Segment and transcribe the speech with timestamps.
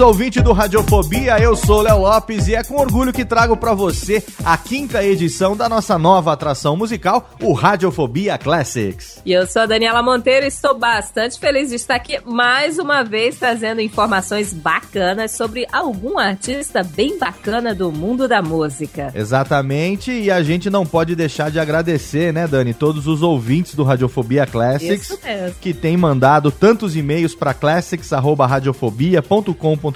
[0.00, 4.24] ouvinte do Radiofobia, eu sou Léo Lopes e é com orgulho que trago pra você
[4.44, 9.20] a quinta edição da nossa nova atração musical, o Radiofobia Classics.
[9.24, 13.04] E eu sou a Daniela Monteiro e estou bastante feliz de estar aqui mais uma
[13.04, 19.12] vez trazendo informações bacanas sobre algum artista bem bacana do mundo da música.
[19.14, 23.84] Exatamente, e a gente não pode deixar de agradecer, né, Dani, todos os ouvintes do
[23.84, 25.18] Radiofobia Classics
[25.60, 29.89] que têm mandado tantos e-mails para classics@radiofobia.com.br,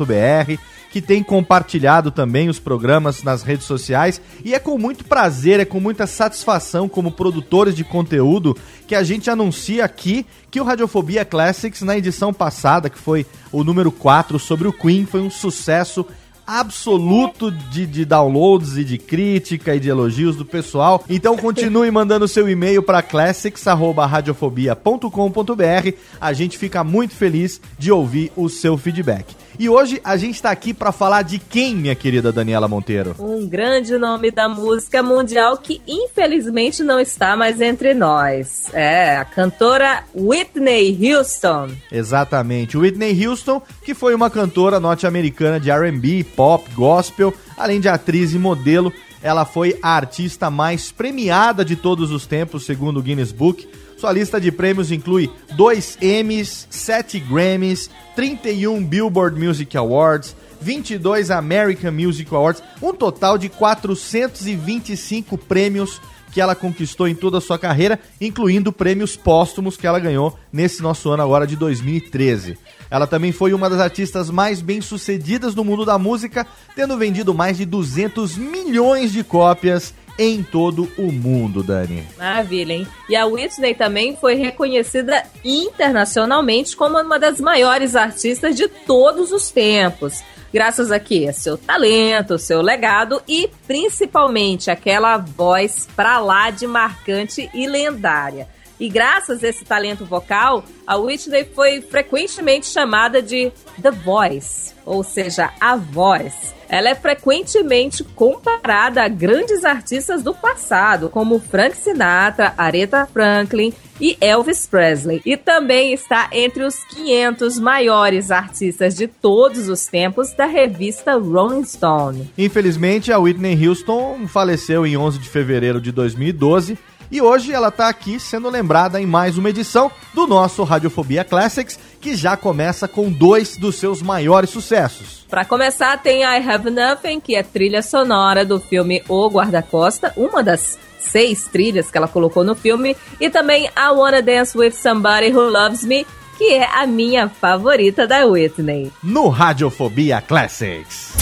[0.94, 5.64] que têm compartilhado também os programas nas redes sociais, e é com muito prazer, é
[5.64, 8.56] com muita satisfação como produtores de conteúdo
[8.86, 13.64] que a gente anuncia aqui que o Radiofobia Classics na edição passada, que foi o
[13.64, 16.06] número 4 sobre o Queen, foi um sucesso
[16.46, 21.02] absoluto de, de downloads e de crítica e de elogios do pessoal.
[21.08, 25.96] Então continue mandando seu e-mail para classics@radiofobia.com.br.
[26.20, 29.34] A gente fica muito feliz de ouvir o seu feedback.
[29.58, 33.14] E hoje a gente está aqui para falar de quem, minha querida Daniela Monteiro?
[33.20, 38.66] Um grande nome da música mundial que infelizmente não está mais entre nós.
[38.74, 41.70] É, a cantora Whitney Houston.
[41.92, 48.34] Exatamente, Whitney Houston, que foi uma cantora norte-americana de R&B, pop, gospel, além de atriz
[48.34, 48.92] e modelo.
[49.22, 53.66] Ela foi a artista mais premiada de todos os tempos, segundo o Guinness Book.
[53.96, 61.92] Sua lista de prêmios inclui 2 Emmys, 7 Grammys, 31 Billboard Music Awards, 22 American
[61.92, 66.00] Music Awards, um total de 425 prêmios
[66.34, 70.82] que ela conquistou em toda a sua carreira, incluindo prêmios póstumos que ela ganhou nesse
[70.82, 72.58] nosso ano agora de 2013.
[72.90, 76.44] Ela também foi uma das artistas mais bem-sucedidas no mundo da música,
[76.74, 82.06] tendo vendido mais de 200 milhões de cópias em todo o mundo, Dani.
[82.16, 82.86] Maravilha, hein?
[83.08, 89.50] E a Whitney também foi reconhecida internacionalmente como uma das maiores artistas de todos os
[89.50, 90.22] tempos.
[90.52, 91.32] Graças a quê?
[91.32, 98.48] Seu talento, seu legado e principalmente aquela voz pra lá de marcante e lendária.
[98.78, 105.02] E graças a esse talento vocal, a Whitney foi frequentemente chamada de The Voice, ou
[105.02, 106.54] seja, a voz.
[106.68, 114.16] Ela é frequentemente comparada a grandes artistas do passado, como Frank Sinatra, Aretha Franklin e
[114.20, 115.22] Elvis Presley.
[115.24, 121.64] E também está entre os 500 maiores artistas de todos os tempos da revista Rolling
[121.64, 122.30] Stone.
[122.36, 126.76] Infelizmente, a Whitney Houston faleceu em 11 de fevereiro de 2012
[127.14, 131.78] e hoje ela está aqui sendo lembrada em mais uma edição do nosso Radiofobia Classics,
[132.00, 135.24] que já começa com dois dos seus maiores sucessos.
[135.30, 140.42] Para começar, tem I Have Nothing, que é trilha sonora do filme O Guarda-Costa, uma
[140.42, 145.32] das seis trilhas que ela colocou no filme, e também I Wanna Dance With Somebody
[145.32, 146.04] Who Loves Me,
[146.36, 148.90] que é a minha favorita da Whitney.
[149.00, 151.12] No Radiofobia Classics.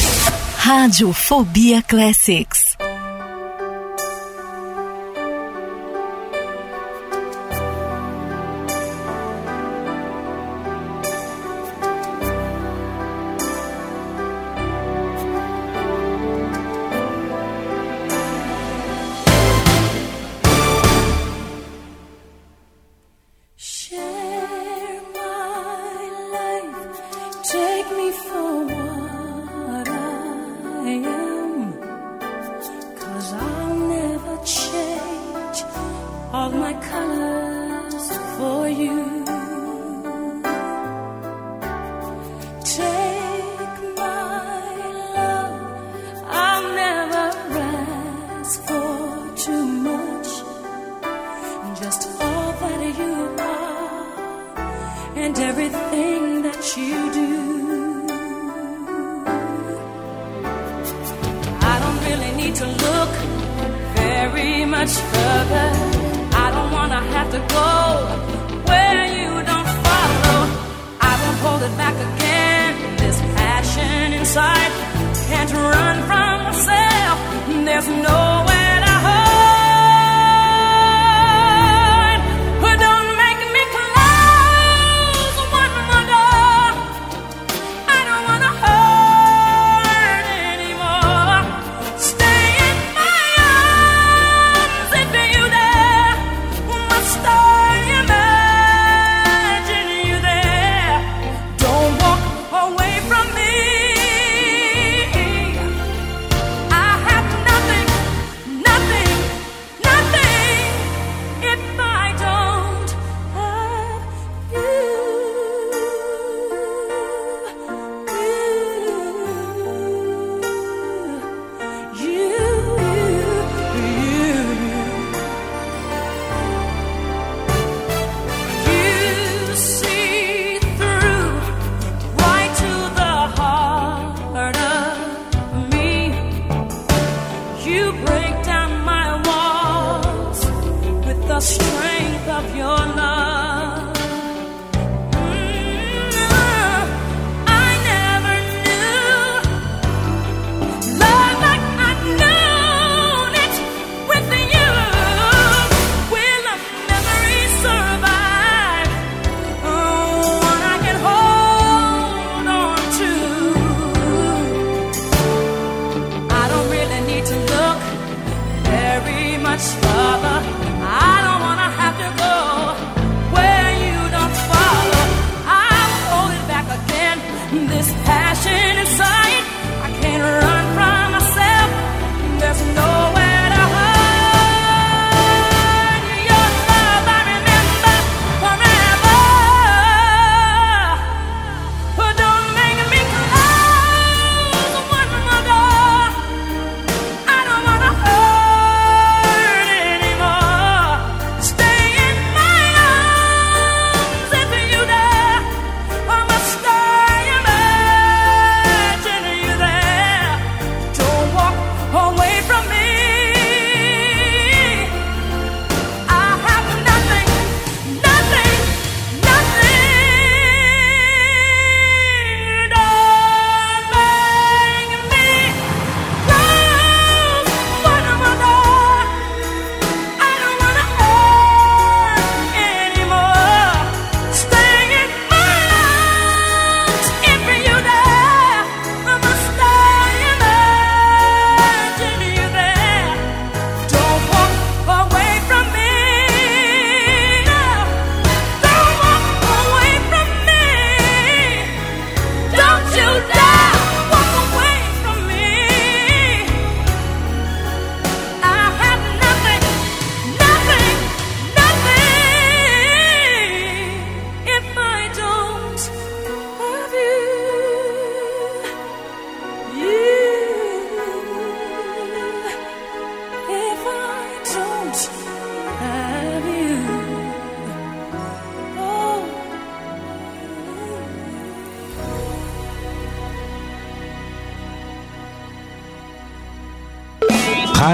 [0.56, 2.78] Radiofobia Classics.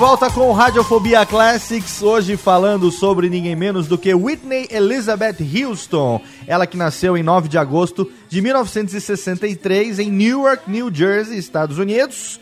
[0.00, 6.22] Volta com Radiofobia Classics, hoje falando sobre ninguém menos do que Whitney Elizabeth Houston.
[6.46, 12.40] Ela que nasceu em 9 de agosto de 1963 em Newark, New Jersey, Estados Unidos.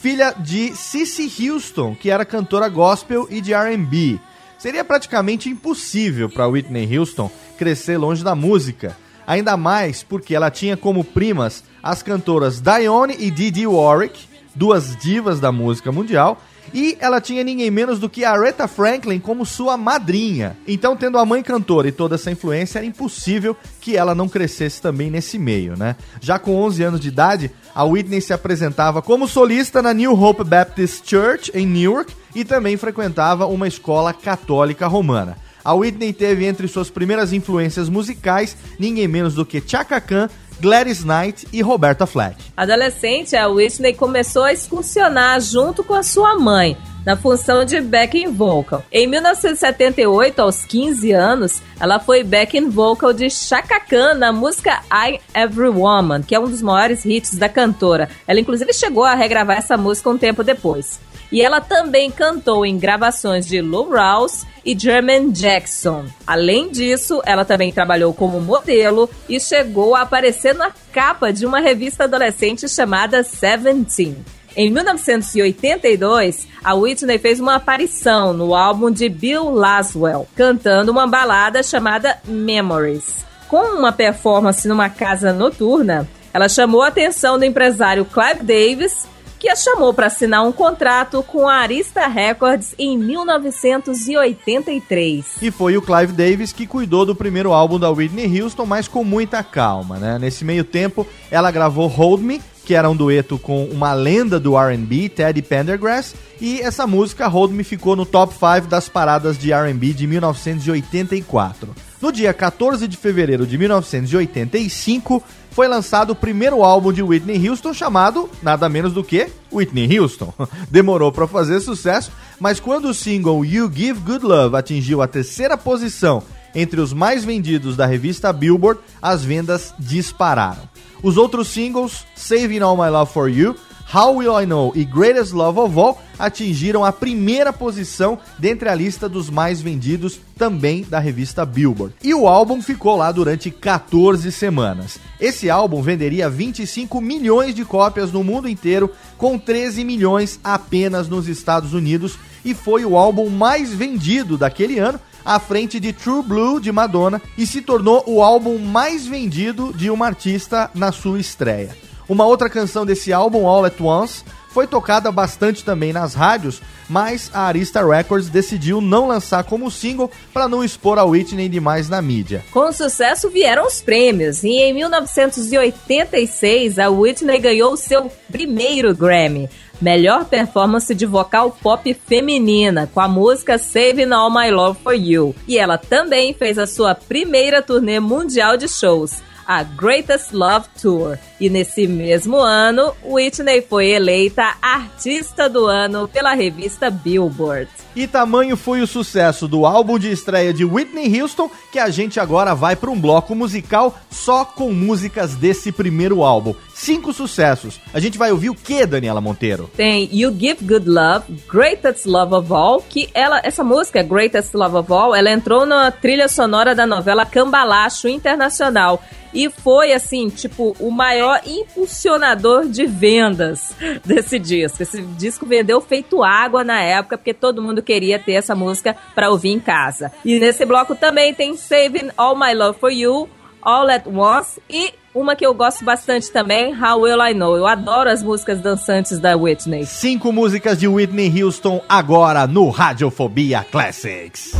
[0.00, 4.20] Filha de Cissy Houston, que era cantora gospel e de R&B.
[4.56, 8.96] Seria praticamente impossível para Whitney Houston crescer longe da música.
[9.26, 15.40] Ainda mais porque ela tinha como primas as cantoras Dione e Didi Warwick, duas divas
[15.40, 16.40] da música mundial,
[16.72, 20.56] e ela tinha ninguém menos do que Aretha Franklin como sua madrinha.
[20.66, 24.80] Então, tendo a mãe cantora e toda essa influência, era impossível que ela não crescesse
[24.80, 25.96] também nesse meio, né?
[26.20, 30.44] Já com 11 anos de idade, a Whitney se apresentava como solista na New Hope
[30.44, 35.36] Baptist Church em Newark e também frequentava uma escola católica romana.
[35.64, 40.28] A Whitney teve entre suas primeiras influências musicais ninguém menos do que Chaka Khan,
[40.60, 42.36] Gladys Knight e Roberta Flack.
[42.56, 48.32] Adolescente, a Whitney começou a excursionar junto com a sua mãe, na função de backing
[48.32, 48.84] vocal.
[48.92, 55.18] Em 1978, aos 15 anos, ela foi backing vocal de Chaka Khan na música I
[55.34, 58.10] Every Woman, que é um dos maiores hits da cantora.
[58.26, 61.00] Ela inclusive chegou a regravar essa música um tempo depois.
[61.32, 66.06] E ela também cantou em gravações de Lou Rawls e Jermaine Jackson.
[66.26, 71.60] Além disso, ela também trabalhou como modelo e chegou a aparecer na capa de uma
[71.60, 74.24] revista adolescente chamada Seventeen.
[74.56, 81.62] Em 1982, a Whitney fez uma aparição no álbum de Bill Laswell, cantando uma balada
[81.62, 83.24] chamada Memories.
[83.48, 89.08] Com uma performance numa casa noturna, ela chamou a atenção do empresário Clive Davis,
[89.40, 95.24] que a chamou para assinar um contrato com a Arista Records em 1983.
[95.40, 99.02] E foi o Clive Davis que cuidou do primeiro álbum da Whitney Houston, mas com
[99.02, 100.18] muita calma, né?
[100.18, 104.58] Nesse meio tempo, ela gravou Hold Me, que era um dueto com uma lenda do
[104.58, 109.54] R&B, Teddy Pendergrass, e essa música Hold Me ficou no top 5 das paradas de
[109.54, 111.74] R&B de 1984.
[112.00, 117.74] No dia 14 de fevereiro de 1985, foi lançado o primeiro álbum de Whitney Houston
[117.74, 120.32] chamado nada menos do que Whitney Houston.
[120.70, 125.56] Demorou para fazer sucesso, mas quando o single You Give Good Love atingiu a terceira
[125.56, 126.22] posição
[126.54, 130.68] entre os mais vendidos da revista Billboard, as vendas dispararam.
[131.02, 133.56] Os outros singles, Saving All My Love For You,
[133.92, 138.74] How Will I Know e Greatest Love of All atingiram a primeira posição dentre a
[138.74, 141.94] lista dos mais vendidos também da revista Billboard.
[142.00, 144.98] E o álbum ficou lá durante 14 semanas.
[145.18, 151.26] Esse álbum venderia 25 milhões de cópias no mundo inteiro, com 13 milhões apenas nos
[151.26, 156.60] Estados Unidos, e foi o álbum mais vendido daquele ano, à frente de True Blue
[156.60, 161.89] de Madonna, e se tornou o álbum mais vendido de uma artista na sua estreia.
[162.10, 167.30] Uma outra canção desse álbum, All at Once, foi tocada bastante também nas rádios, mas
[167.32, 172.02] a Arista Records decidiu não lançar como single para não expor a Whitney demais na
[172.02, 172.44] mídia.
[172.50, 179.48] Com sucesso vieram os prêmios e em 1986 a Whitney ganhou seu primeiro Grammy.
[179.80, 185.32] Melhor performance de vocal pop feminina, com a música Saving All My Love For You.
[185.46, 191.18] E ela também fez a sua primeira turnê mundial de shows, a Greatest Love Tour.
[191.40, 197.68] E nesse mesmo ano, Whitney foi eleita Artista do Ano pela revista Billboard.
[198.00, 202.18] E tamanho foi o sucesso do álbum de estreia de Whitney Houston que a gente
[202.18, 206.54] agora vai para um bloco musical só com músicas desse primeiro álbum.
[206.72, 207.78] Cinco sucessos.
[207.92, 209.70] A gente vai ouvir o que, Daniela Monteiro?
[209.76, 214.76] Tem You Give Good Love, Greatest Love of All, que ela, essa música, Greatest Love
[214.76, 218.98] of All, ela entrou na trilha sonora da novela Cambalacho Internacional
[219.32, 224.82] e foi assim, tipo, o maior impulsionador de vendas desse disco.
[224.82, 229.30] Esse disco vendeu feito água na época, porque todo mundo queria ter essa música para
[229.30, 230.12] ouvir em casa.
[230.24, 233.28] E nesse bloco também tem Saving All My Love for You,
[233.60, 237.56] All at Once e uma que eu gosto bastante também, How Will I Know.
[237.56, 239.84] Eu adoro as músicas dançantes da Whitney.
[239.86, 244.52] Cinco músicas de Whitney Houston agora no Radiofobia Classics.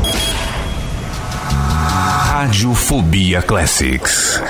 [2.33, 4.43] Radiofobia Classics.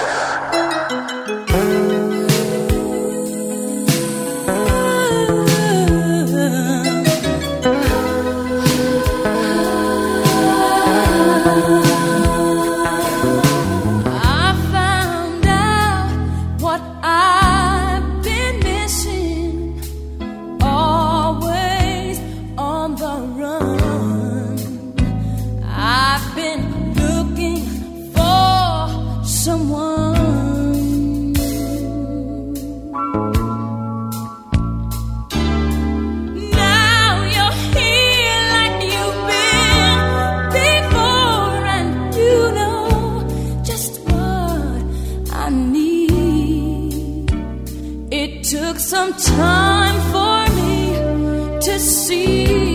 [48.81, 52.70] Some time for me to see.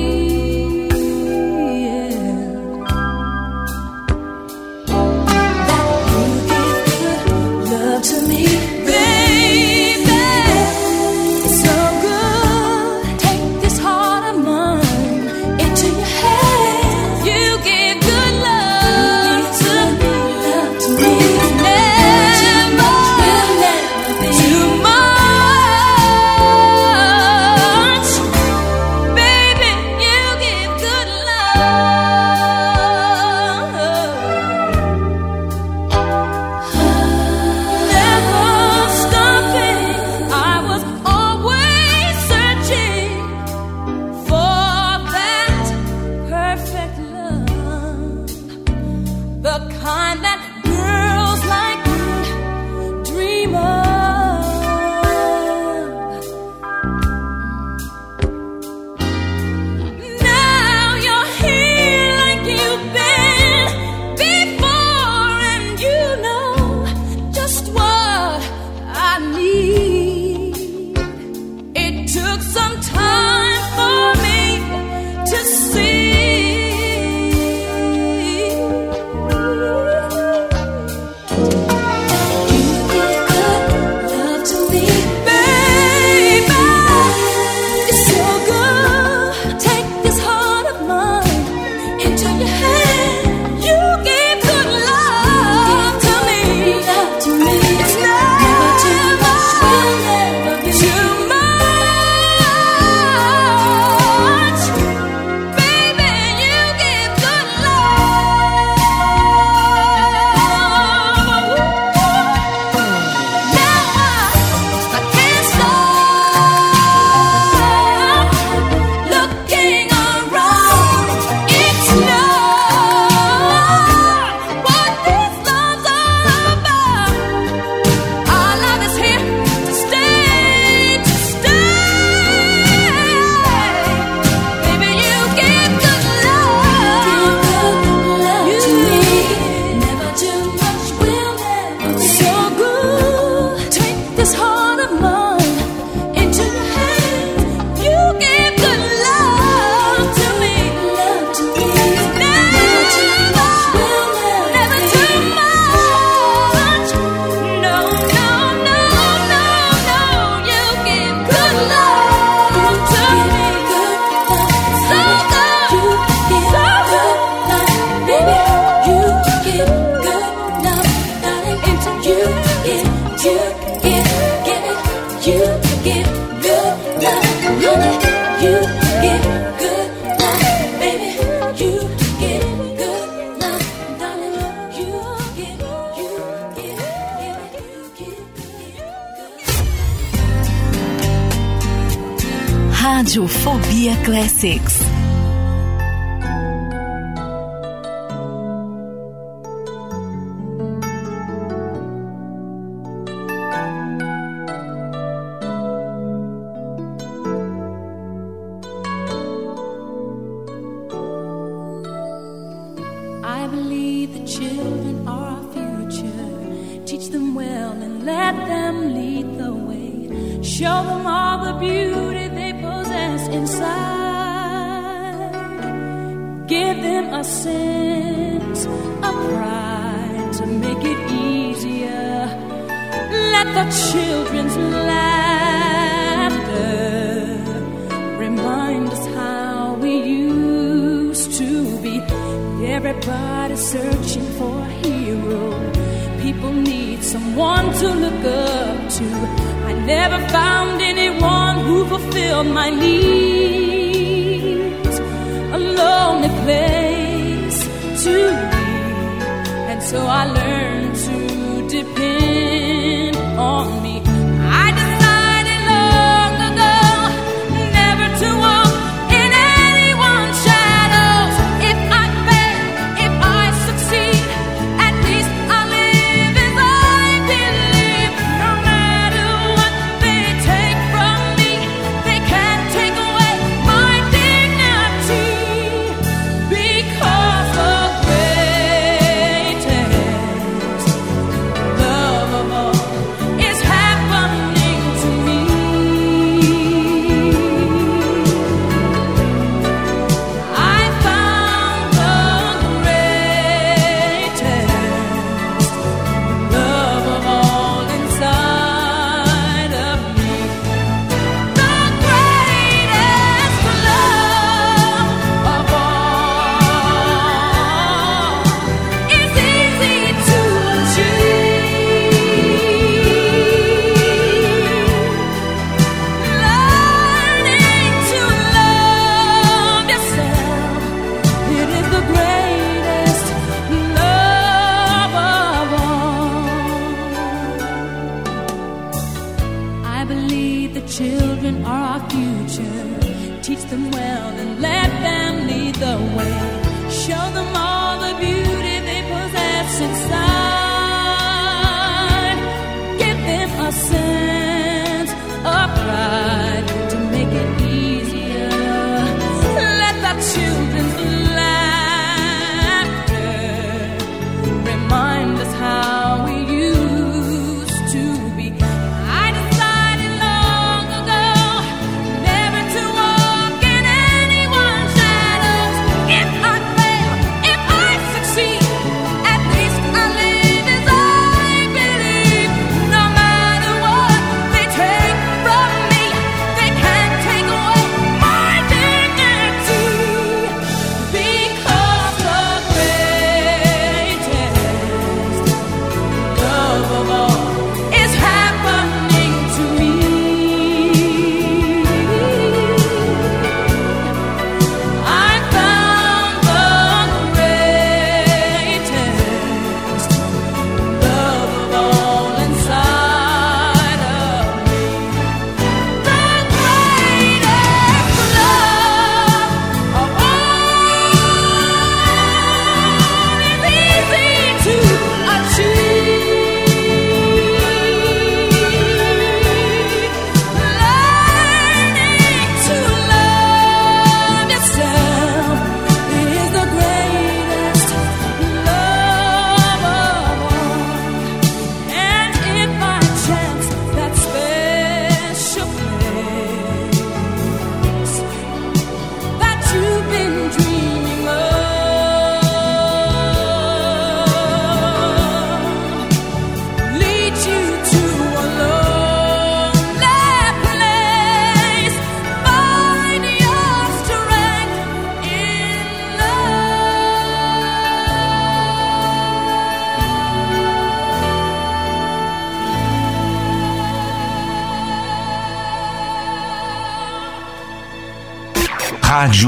[72.36, 73.35] Took some time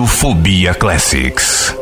[0.07, 1.76] Radiofobia Classics.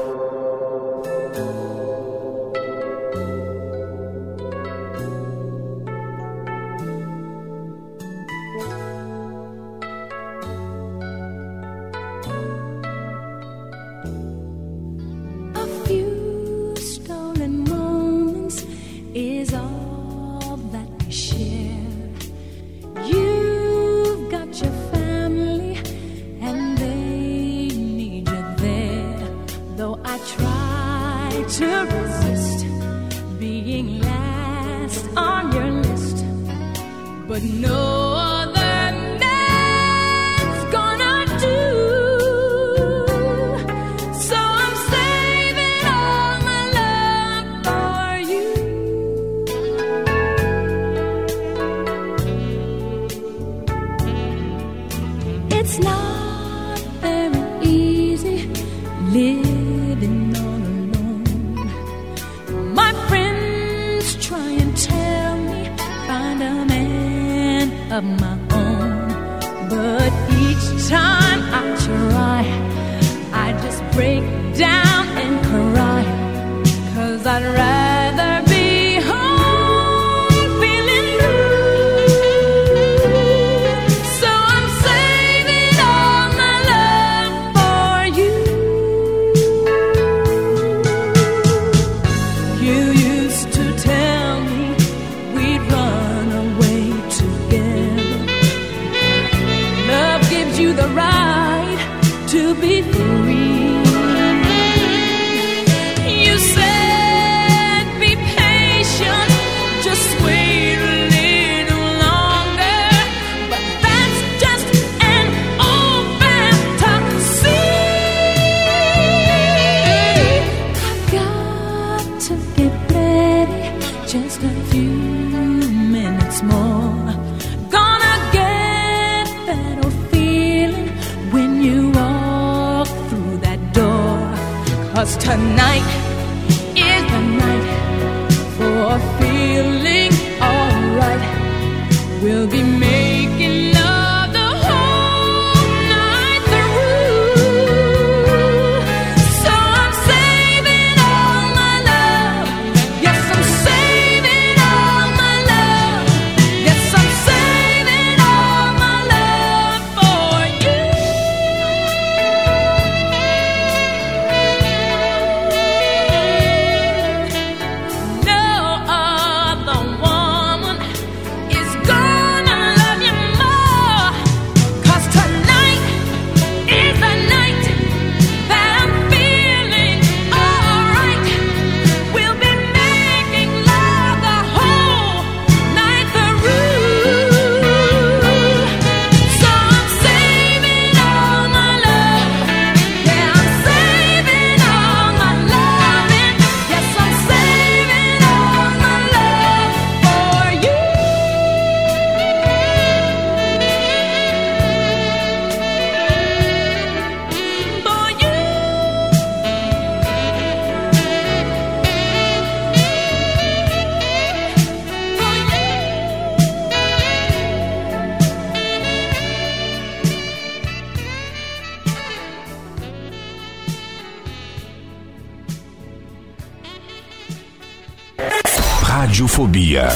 [229.36, 229.92] Radiofobia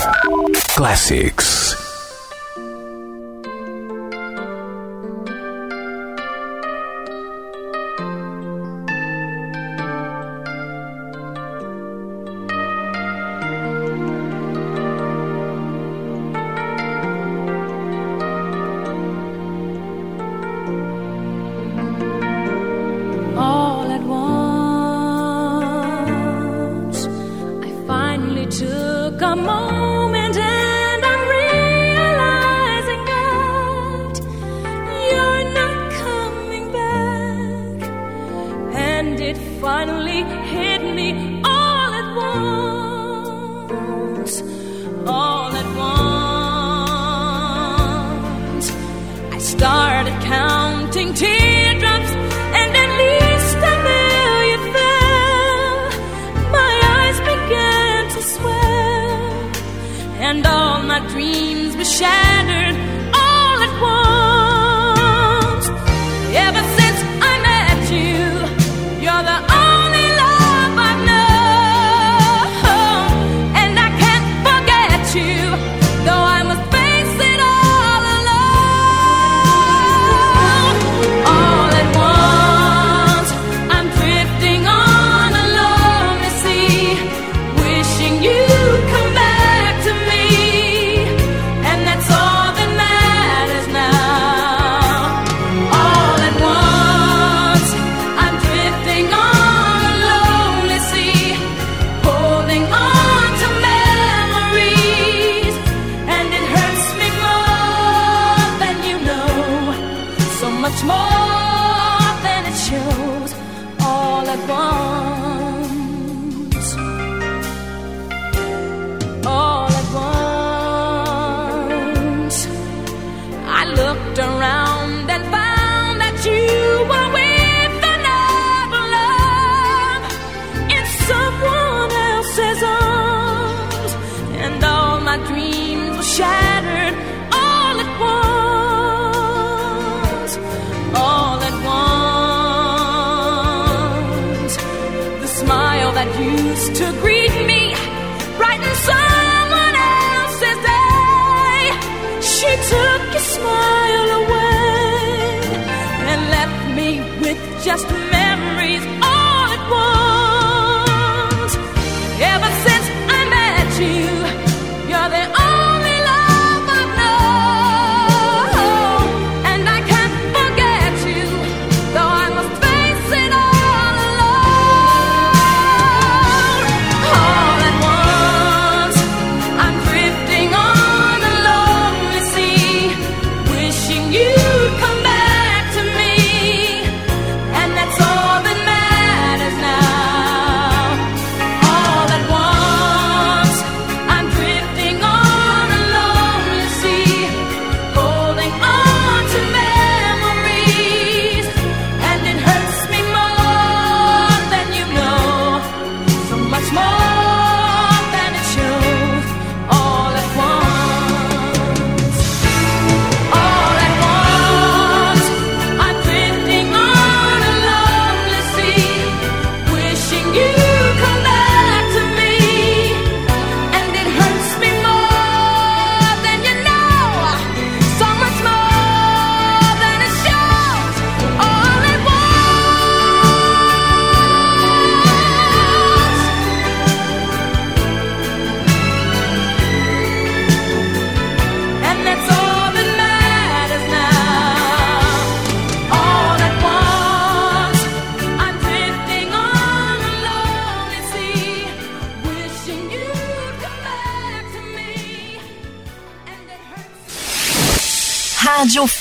[0.76, 1.69] Classics.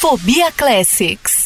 [0.08, 1.37] Radiofobia Classics.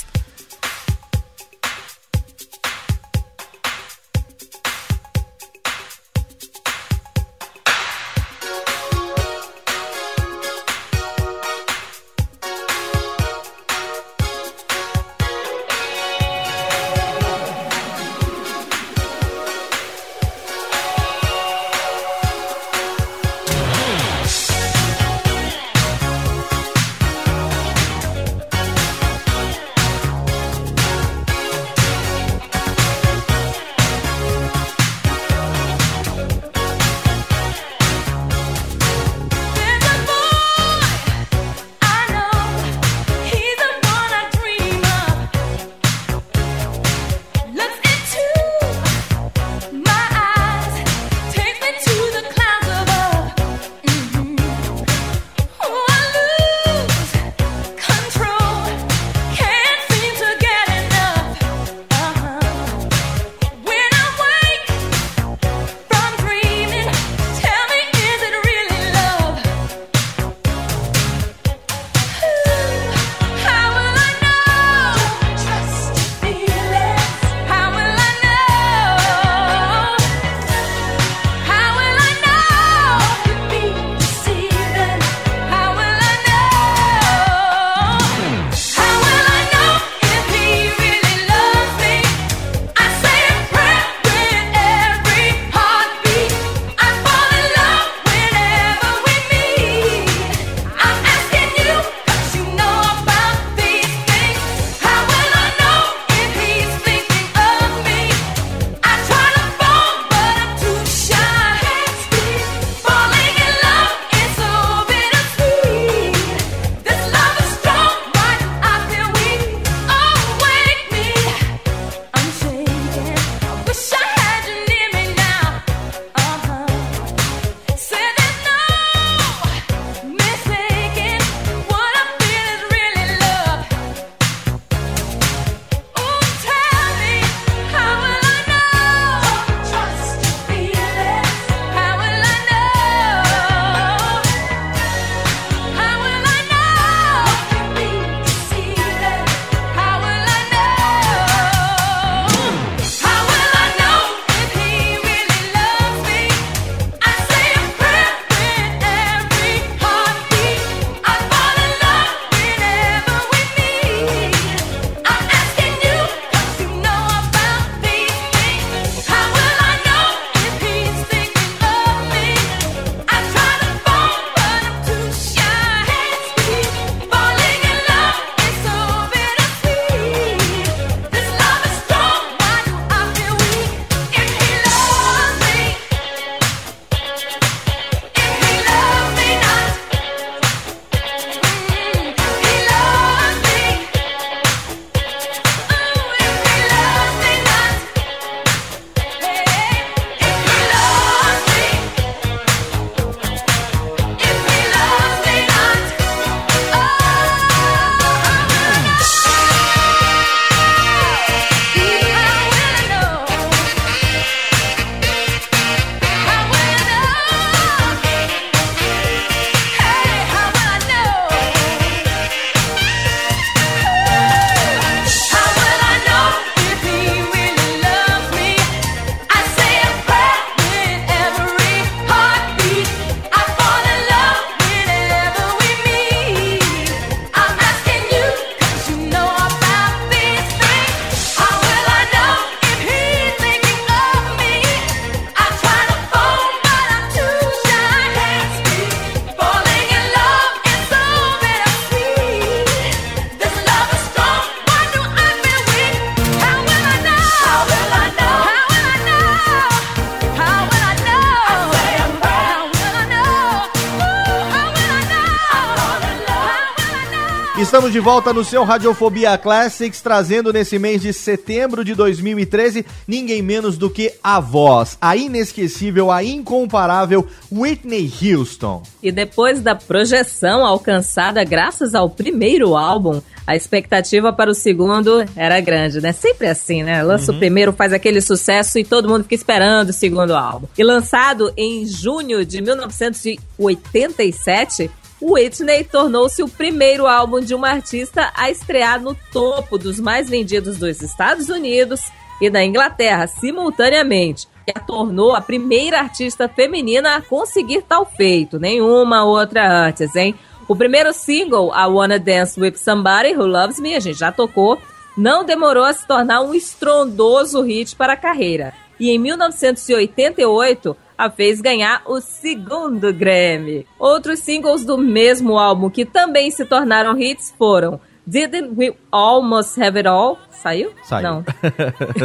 [267.92, 273.42] Estamos de volta no seu Radiofobia Classics, trazendo nesse mês de setembro de 2013 ninguém
[273.42, 278.82] menos do que a voz, a inesquecível, a incomparável Whitney Houston.
[279.02, 285.60] E depois da projeção alcançada graças ao primeiro álbum, a expectativa para o segundo era
[285.60, 286.12] grande, né?
[286.12, 287.02] Sempre assim, né?
[287.02, 290.66] Lança o primeiro, faz aquele sucesso e todo mundo fica esperando o segundo álbum.
[290.78, 294.90] E lançado em junho de 1987,
[295.22, 300.78] Whitney tornou-se o primeiro álbum de uma artista a estrear no topo dos mais vendidos
[300.78, 302.00] dos Estados Unidos
[302.40, 304.48] e da Inglaterra simultaneamente.
[304.66, 308.58] E a tornou a primeira artista feminina a conseguir tal feito.
[308.58, 310.34] Nenhuma outra antes, hein?
[310.66, 314.78] O primeiro single, I Wanna Dance With Somebody Who Loves Me, a gente já tocou,
[315.16, 318.72] não demorou a se tornar um estrondoso hit para a carreira.
[318.98, 323.86] E em 1988, a fez ganhar o segundo Grammy.
[323.98, 329.98] Outros singles do mesmo álbum que também se tornaram hits foram Didn't We Almost Have
[329.98, 330.38] It All?
[330.50, 330.92] Saiu?
[331.02, 331.22] Saiu.
[331.22, 331.44] Não.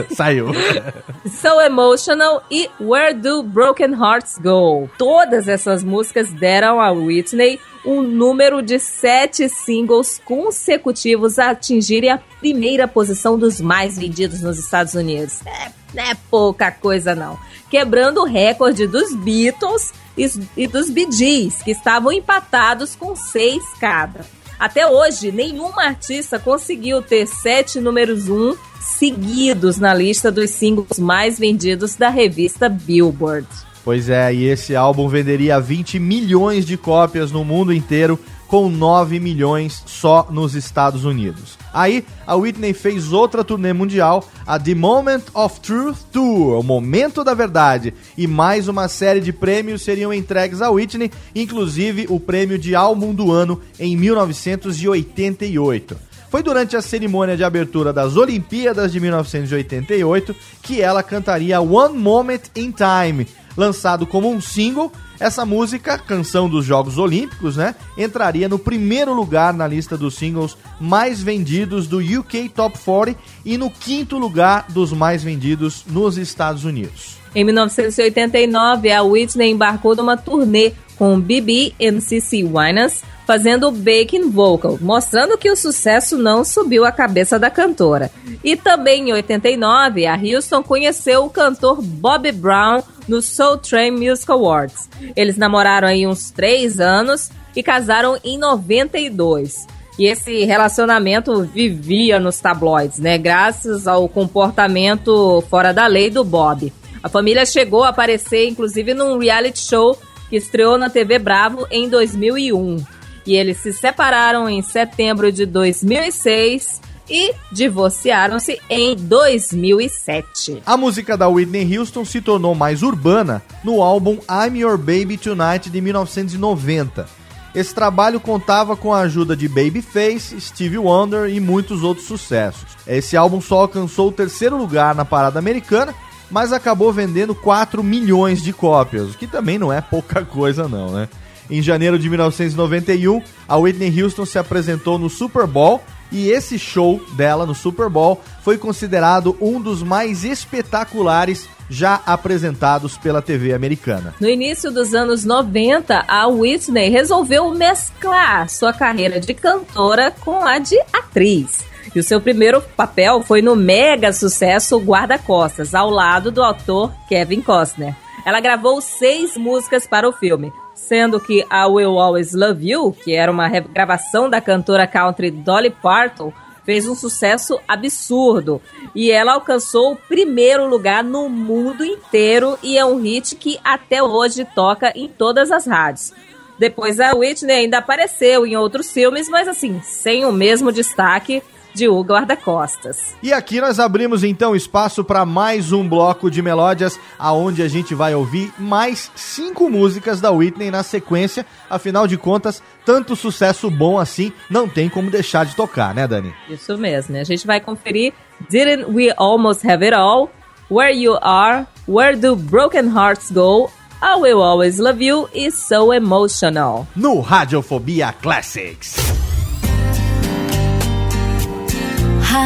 [0.15, 0.47] Saiu.
[1.25, 4.89] So Emotional e Where Do Broken Hearts Go?
[4.97, 12.17] Todas essas músicas deram a Whitney um número de sete singles consecutivos a atingirem a
[12.17, 15.39] primeira posição dos mais vendidos nos Estados Unidos.
[15.45, 17.39] É, não é pouca coisa, não.
[17.69, 23.63] Quebrando o recorde dos Beatles e, e dos Bee Gees, que estavam empatados com seis
[23.79, 24.36] cada.
[24.59, 31.37] Até hoje, nenhuma artista conseguiu ter sete números um seguidos na lista dos singles mais
[31.37, 33.47] vendidos da revista Billboard.
[33.83, 39.19] Pois é, e esse álbum venderia 20 milhões de cópias no mundo inteiro, com 9
[39.19, 41.57] milhões só nos Estados Unidos.
[41.73, 47.23] Aí, a Whitney fez outra turnê mundial, a The Moment of Truth Tour, o Momento
[47.23, 52.57] da Verdade, e mais uma série de prêmios seriam entregues a Whitney, inclusive o prêmio
[52.57, 56.07] de Álbum do Ano em 1988.
[56.29, 62.41] Foi durante a cerimônia de abertura das Olimpíadas de 1988 que ela cantaria One Moment
[62.55, 64.91] in Time, lançado como um single.
[65.19, 70.55] Essa música, canção dos Jogos Olímpicos, né, entraria no primeiro lugar na lista dos singles
[70.79, 76.63] mais vendidos do UK Top 40 e no quinto lugar dos mais vendidos nos Estados
[76.63, 77.17] Unidos.
[77.33, 84.77] Em 1989, a Whitney embarcou numa turnê com BB e CC Winans, fazendo backing vocal,
[84.81, 88.09] mostrando que o sucesso não subiu a cabeça da cantora.
[88.43, 94.31] E também em 89, a Houston conheceu o cantor Bobby Brown no Soul Train Music
[94.31, 94.89] Awards.
[95.15, 99.67] Eles namoraram aí uns três anos e casaram em 92.
[99.99, 103.17] E esse relacionamento vivia nos tabloides, né?
[103.17, 106.71] Graças ao comportamento fora da lei do Bob.
[107.01, 109.97] A família chegou a aparecer, inclusive, num reality show
[110.29, 112.85] que estreou na TV Bravo em 2001.
[113.25, 120.61] E eles se separaram em setembro de 2006 e divorciaram-se em 2007.
[120.65, 125.69] A música da Whitney Houston se tornou mais urbana no álbum I'm Your Baby Tonight
[125.69, 127.07] de 1990.
[127.55, 132.77] Esse trabalho contava com a ajuda de Babyface, Stevie Wonder e muitos outros sucessos.
[132.85, 135.95] Esse álbum só alcançou o terceiro lugar na parada americana,
[136.29, 140.91] mas acabou vendendo 4 milhões de cópias, o que também não é pouca coisa não,
[140.91, 141.07] né?
[141.49, 147.01] Em janeiro de 1991, a Whitney Houston se apresentou no Super Bowl e esse show
[147.15, 154.13] dela no Super Bowl foi considerado um dos mais espetaculares já apresentados pela TV americana.
[154.19, 160.59] No início dos anos 90, a Whitney resolveu mesclar sua carreira de cantora com a
[160.59, 161.65] de atriz.
[161.95, 167.41] E o seu primeiro papel foi no mega sucesso Guarda-Costas, ao lado do autor Kevin
[167.41, 167.95] Costner.
[168.25, 173.15] Ela gravou seis músicas para o filme, sendo que a Will Always Love You, que
[173.15, 176.33] era uma regravação da cantora country Dolly Parton,
[176.67, 178.61] fez um sucesso absurdo.
[178.93, 184.03] E ela alcançou o primeiro lugar no mundo inteiro e é um hit que até
[184.03, 186.11] hoje toca em todas as rádios.
[186.59, 191.41] Depois a Whitney ainda apareceu em outros filmes, mas assim, sem o mesmo destaque
[191.77, 193.15] de O Guarda-Costas.
[193.21, 197.93] E aqui nós abrimos então espaço para mais um bloco de melódias, aonde a gente
[197.93, 201.45] vai ouvir mais cinco músicas da Whitney na sequência.
[201.69, 206.33] Afinal de contas, tanto sucesso bom assim não tem como deixar de tocar, né, Dani?
[206.49, 207.21] Isso mesmo, né?
[207.21, 208.13] A gente vai conferir
[208.49, 210.31] Didn't We Almost Have It All,
[210.69, 213.69] Where You Are, Where Do Broken Hearts Go,
[214.01, 216.87] I Will Always Love You e So Emotional.
[216.95, 219.26] No Radiofobia Classics.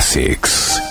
[0.00, 0.89] Classics.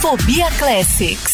[0.00, 1.27] Fobia Classics.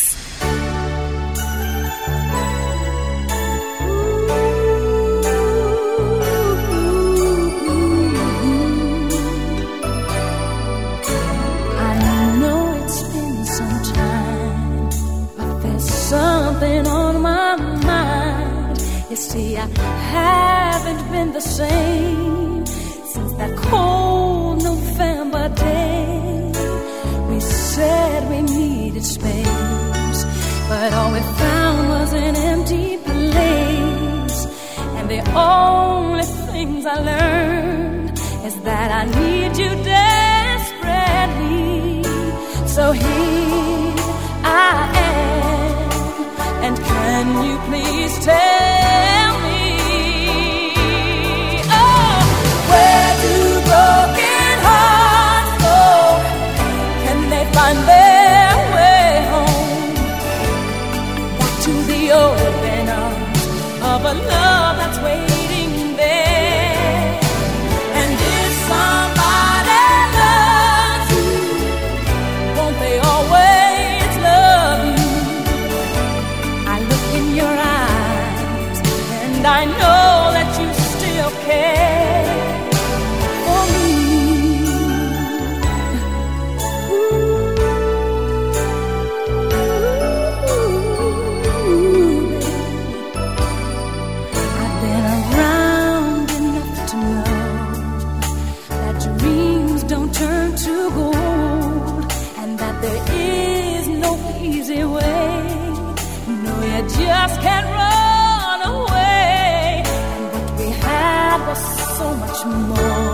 [107.27, 109.83] Just can't run away.
[109.87, 111.63] And what we had was
[111.97, 113.14] so much more.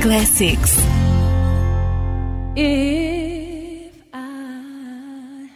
[0.00, 0.74] Classics.
[2.56, 5.50] If I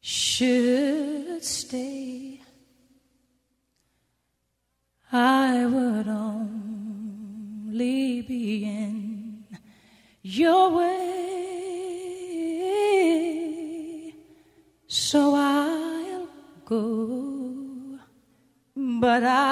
[0.00, 2.40] should stay,
[5.12, 6.52] I would only
[8.22, 9.44] be in
[10.22, 11.22] your way.
[14.88, 16.26] So I'll
[16.64, 17.98] go,
[18.74, 19.51] but I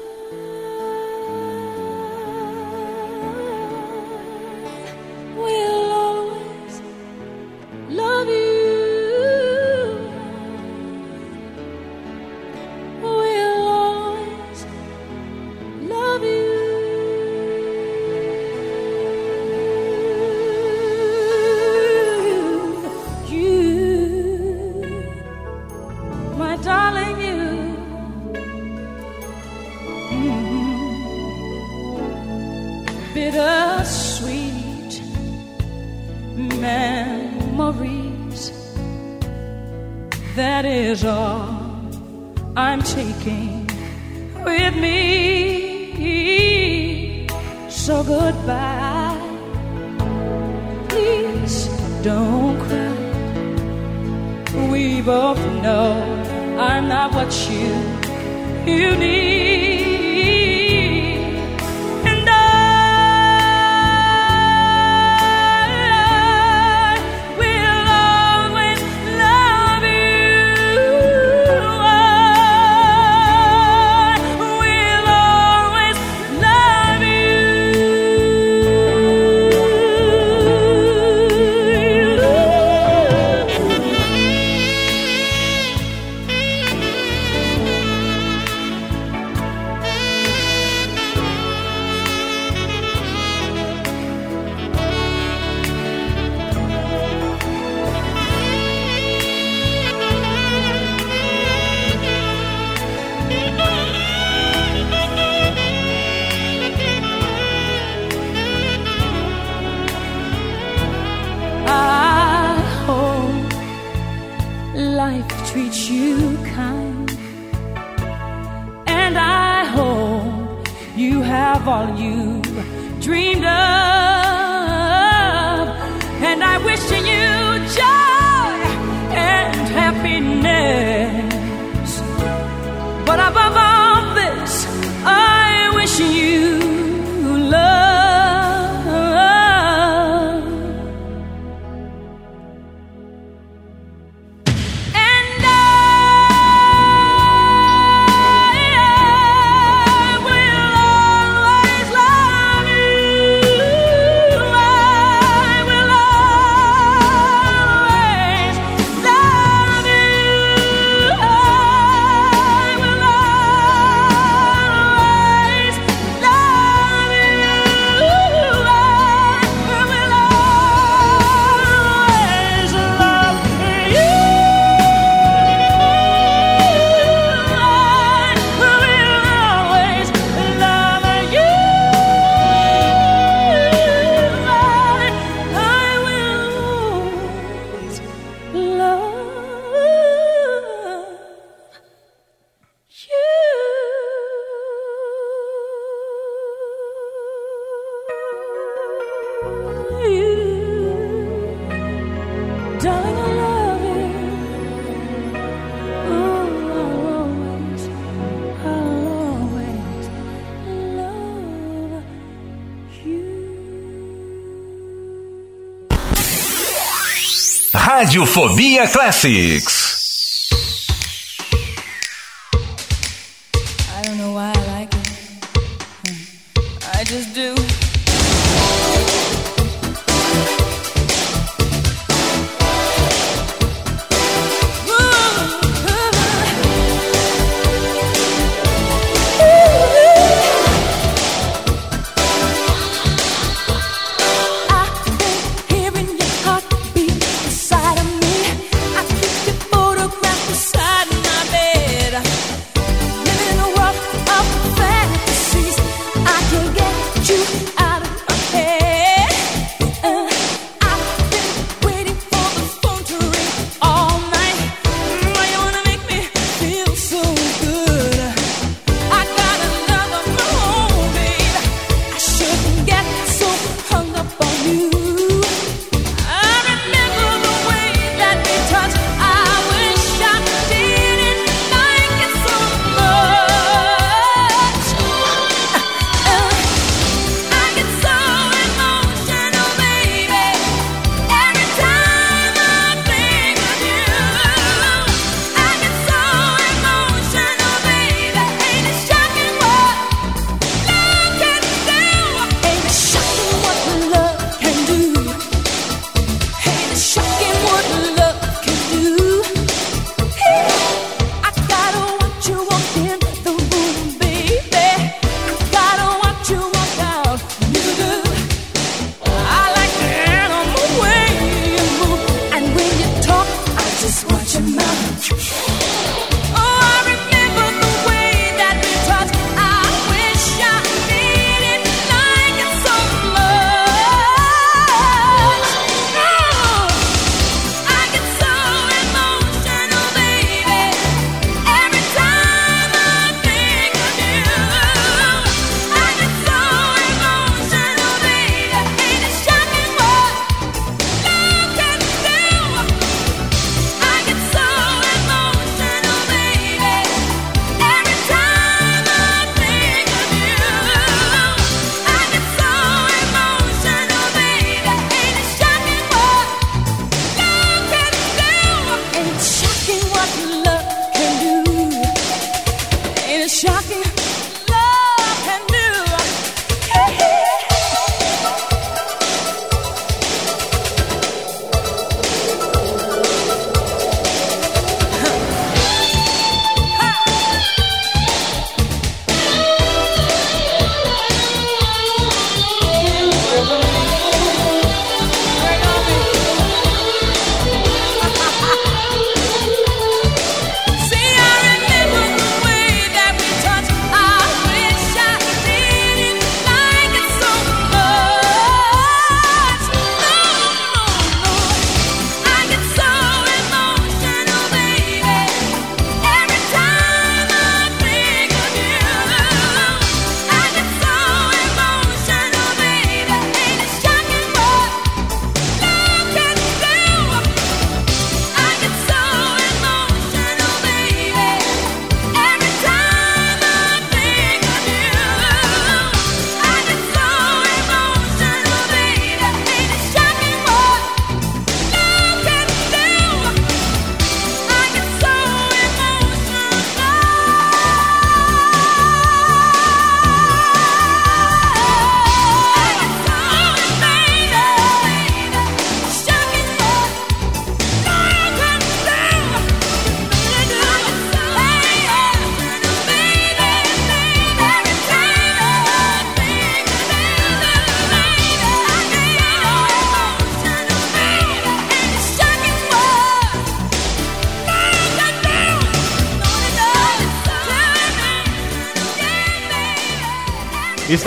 [218.01, 220.00] Radiofobia Classics.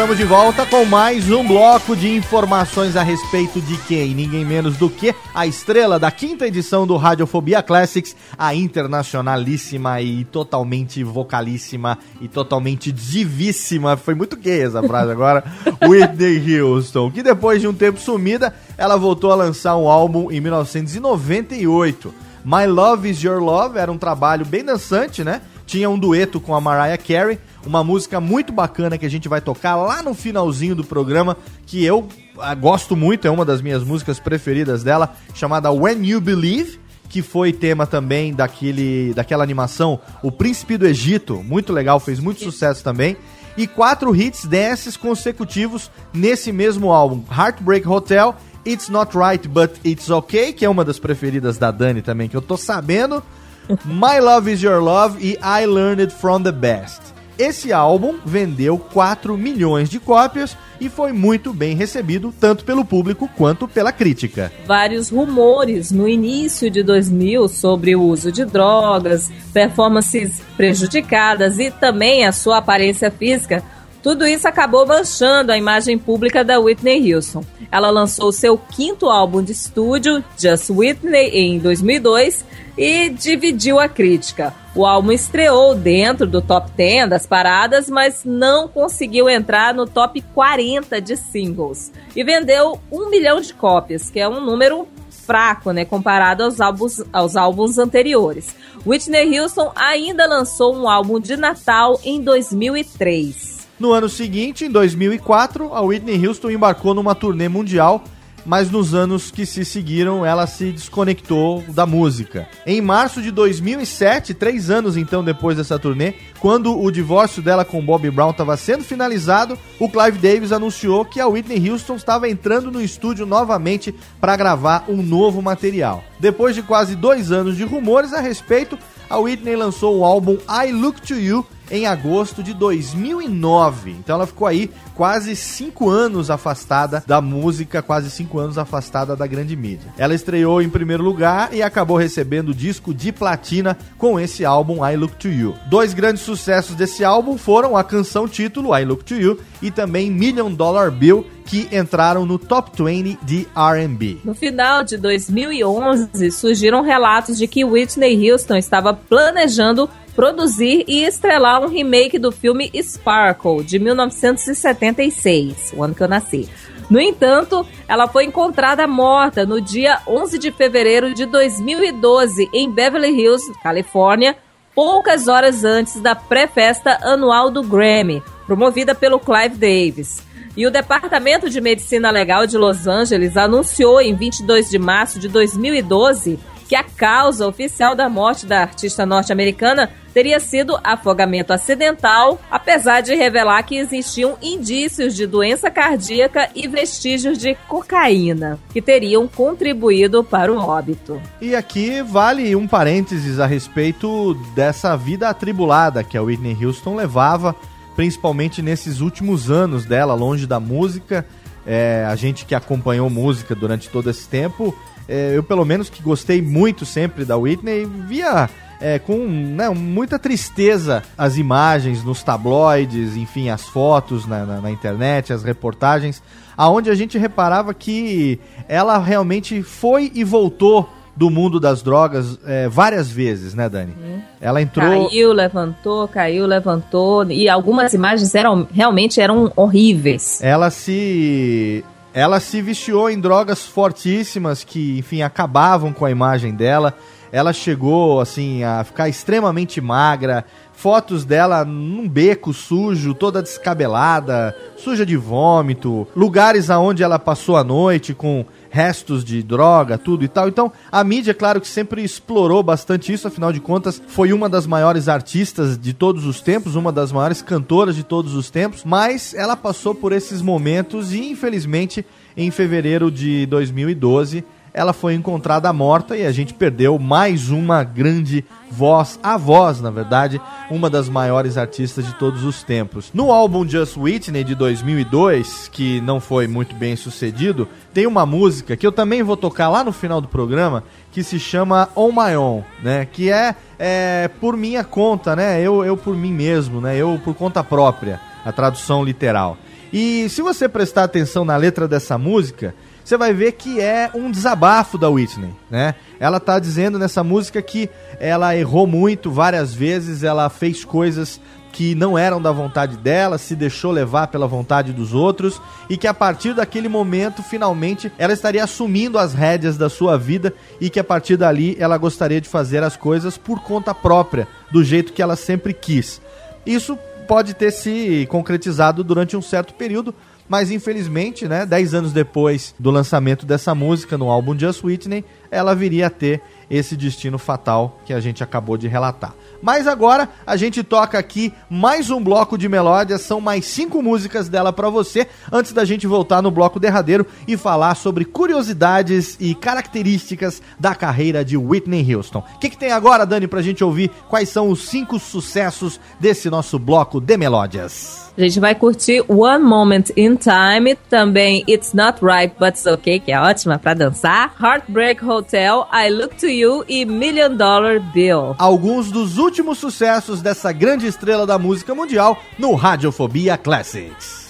[0.05, 4.15] Estamos de volta com mais um bloco de informações a respeito de quem?
[4.15, 10.23] Ninguém menos do que a estrela da quinta edição do Radiofobia Classics, a internacionalíssima e
[10.27, 13.97] totalmente vocalíssima e totalmente divíssima.
[13.97, 15.43] Foi muito gay essa frase agora.
[15.89, 20.39] Whitney Houston, que depois de um tempo sumida, ela voltou a lançar um álbum em
[20.39, 22.13] 1998.
[22.45, 25.41] My Love Is Your Love era um trabalho bem dançante, né?
[25.67, 29.41] Tinha um dueto com a Mariah Carey, uma música muito bacana que a gente vai
[29.41, 31.37] tocar lá no finalzinho do programa,
[31.67, 32.09] que eu
[32.39, 37.23] ah, gosto muito, é uma das minhas músicas preferidas dela, chamada When You Believe, que
[37.23, 42.83] foi tema também daquele, daquela animação O Príncipe do Egito, muito legal, fez muito sucesso
[42.83, 43.17] também.
[43.57, 48.35] E quatro hits dances consecutivos nesse mesmo álbum, Heartbreak Hotel,
[48.67, 52.37] It's Not Right But It's Okay, que é uma das preferidas da Dani também, que
[52.37, 53.23] eu tô sabendo.
[53.87, 57.14] My Love Is Your Love e I Learned It From The Best.
[57.39, 63.29] Esse álbum vendeu 4 milhões de cópias e foi muito bem recebido tanto pelo público
[63.37, 64.53] quanto pela crítica.
[64.67, 72.25] vários rumores no início de 2000 sobre o uso de drogas, performances prejudicadas e também
[72.25, 73.63] a sua aparência física.
[74.05, 77.43] Tudo isso acabou manchando a imagem pública da Whitney Houston.
[77.73, 82.45] Ela lançou seu quinto álbum de estúdio, Just Whitney, em 2002
[82.77, 84.55] e dividiu a crítica.
[84.75, 90.21] O álbum estreou dentro do top 10 das paradas, mas não conseguiu entrar no top
[90.35, 91.91] 40 de singles.
[92.15, 97.03] E vendeu um milhão de cópias, que é um número fraco, né, comparado aos álbuns,
[97.11, 98.55] aos álbuns anteriores.
[98.87, 103.54] Whitney Houston ainda lançou um álbum de Natal em 2003.
[103.79, 108.05] No ano seguinte, em 2004, a Whitney Houston embarcou numa turnê mundial,
[108.47, 112.47] mas nos anos que se seguiram ela se desconectou da música.
[112.65, 117.85] Em março de 2007, três anos então depois dessa turnê, quando o divórcio dela com
[117.85, 122.71] Bobby Brown estava sendo finalizado, o Clive Davis anunciou que a Whitney Houston estava entrando
[122.71, 126.05] no estúdio novamente para gravar um novo material.
[126.21, 128.79] Depois de quase dois anos de rumores a respeito,
[129.11, 133.91] a Whitney lançou o álbum I Look to You em agosto de 2009.
[133.93, 139.27] Então ela ficou aí quase cinco anos afastada da música, quase cinco anos afastada da
[139.27, 139.93] grande mídia.
[139.99, 144.87] Ela estreou em primeiro lugar e acabou recebendo o disco de platina com esse álbum
[144.87, 145.55] I Look to You.
[145.67, 150.11] Dois grandes sucessos desse álbum foram a canção título I Look to You e também
[150.11, 154.19] Million Dollar Bill, que entraram no top 20 de R&B.
[154.25, 161.63] No final de 2011, surgiram relatos de que Whitney Houston estava planejando produzir e estrelar
[161.63, 166.49] um remake do filme Sparkle, de 1976, o ano que eu nasci.
[166.89, 173.11] No entanto, ela foi encontrada morta no dia 11 de fevereiro de 2012 em Beverly
[173.11, 174.37] Hills, Califórnia,
[174.75, 180.23] poucas horas antes da pré-festa anual do Grammy, promovida pelo Clive Davis.
[180.57, 185.29] E o Departamento de Medicina Legal de Los Angeles anunciou em 22 de março de
[185.29, 186.39] 2012
[186.69, 193.15] que a causa oficial da morte da artista norte-americana teria sido afogamento acidental, apesar de
[193.17, 200.53] revelar que existiam indícios de doença cardíaca e vestígios de cocaína, que teriam contribuído para
[200.53, 201.21] o óbito.
[201.41, 207.55] E aqui vale um parênteses a respeito dessa vida atribulada que a Whitney Houston levava,
[207.97, 211.27] principalmente nesses últimos anos dela, longe da música.
[211.67, 214.75] É, a gente que acompanhou música durante todo esse tempo
[215.09, 218.49] é, eu, pelo menos, que gostei muito sempre da Whitney, via
[218.81, 224.71] é, com né, muita tristeza as imagens nos tabloides, enfim, as fotos na, na, na,
[224.71, 226.23] internet, as reportagens,
[226.57, 228.39] aonde a gente reparava que
[228.69, 233.93] ela realmente foi e voltou do mundo das drogas é, várias vezes, né, Dani?
[233.93, 234.21] Uhum.
[234.41, 235.09] Ela entrou.
[235.09, 237.31] Caiu, levantou, caiu, levantou.
[237.31, 240.41] E algumas imagens eram realmente eram horríveis.
[240.43, 246.95] Ela se ela se viciou em drogas fortíssimas que, enfim, acabavam com a imagem dela.
[247.35, 250.45] Ela chegou, assim, a ficar extremamente magra.
[250.73, 256.07] Fotos dela num beco sujo, toda descabelada, suja de vômito.
[256.15, 260.47] Lugares aonde ela passou a noite com restos de droga, tudo e tal.
[260.47, 264.65] Então, a mídia, claro que sempre explorou bastante isso, afinal de contas, foi uma das
[264.65, 269.35] maiores artistas de todos os tempos, uma das maiores cantoras de todos os tempos, mas
[269.35, 272.07] ela passou por esses momentos e, infelizmente,
[272.37, 274.45] em fevereiro de 2012,
[274.75, 279.89] ela foi encontrada morta e a gente perdeu mais uma grande voz, a voz, na
[279.89, 283.13] verdade, uma das maiores artistas de todos os tempos.
[283.15, 288.77] No álbum Just Whitney de 2002, que não foi muito bem sucedido, tem uma música
[288.77, 290.83] que eu também vou tocar lá no final do programa,
[291.13, 293.07] que se chama On My Own, né?
[293.07, 295.63] Que é, é por minha conta, né?
[295.63, 296.97] Eu, eu por mim mesmo, né?
[296.97, 299.57] Eu por conta própria, a tradução literal.
[299.93, 302.75] E se você prestar atenção na letra dessa música,
[303.05, 305.95] você vai ver que é um desabafo da Whitney, né?
[306.19, 311.39] Ela tá dizendo nessa música que ela errou muito várias vezes, ela fez coisas
[311.75, 315.61] que não eram da vontade dela, se deixou levar pela vontade dos outros
[315.91, 320.55] e que a partir daquele momento, finalmente, ela estaria assumindo as rédeas da sua vida
[320.81, 324.85] e que a partir dali ela gostaria de fazer as coisas por conta própria, do
[324.85, 326.23] jeito que ela sempre quis.
[326.65, 330.15] Isso pode ter se concretizado durante um certo período,
[330.49, 335.75] mas infelizmente, né, 10 anos depois do lançamento dessa música no álbum Just Whitney, ela
[335.75, 339.35] viria a ter esse destino fatal que a gente acabou de relatar.
[339.65, 344.47] Mas agora a gente toca aqui mais um bloco de melódias, são mais cinco músicas
[344.47, 349.55] dela para você, antes da gente voltar no bloco derradeiro e falar sobre curiosidades e
[349.55, 352.45] características da carreira de Whitney Houston.
[352.57, 356.51] O que, que tem agora, Dani, pra gente ouvir quais são os cinco sucessos desse
[356.51, 358.34] nosso bloco de melódias?
[358.37, 363.21] A gente vai curtir One Moment in Time, também It's Not Right But It's Okay,
[363.21, 368.57] que é ótima para dançar, Heartbreak Hotel, I Look to You e Million Dollar Bill.
[368.59, 374.45] Alguns dos últimos sucessos dessa grande estrela da música mundial no Radiofobia Classics.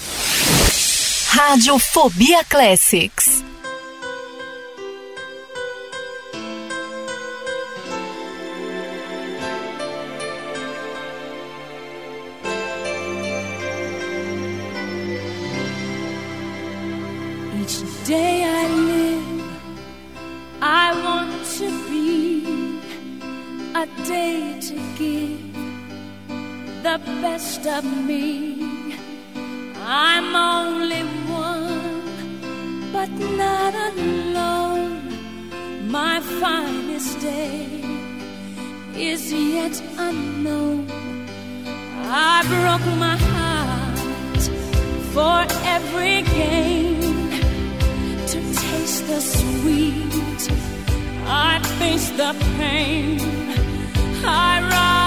[1.28, 3.44] Radiofobia Classics.
[23.84, 25.54] A day to give
[26.86, 28.22] the best of me.
[29.76, 31.02] I'm only
[31.48, 33.10] one, but
[33.42, 34.88] not alone.
[35.98, 37.66] My finest day
[39.10, 39.76] is yet
[40.08, 40.86] unknown.
[42.30, 44.42] I broke my heart
[45.14, 45.38] for
[45.74, 47.00] every gain
[48.32, 50.42] to taste the sweet.
[51.26, 53.63] I face the pain.
[54.26, 55.03] I rise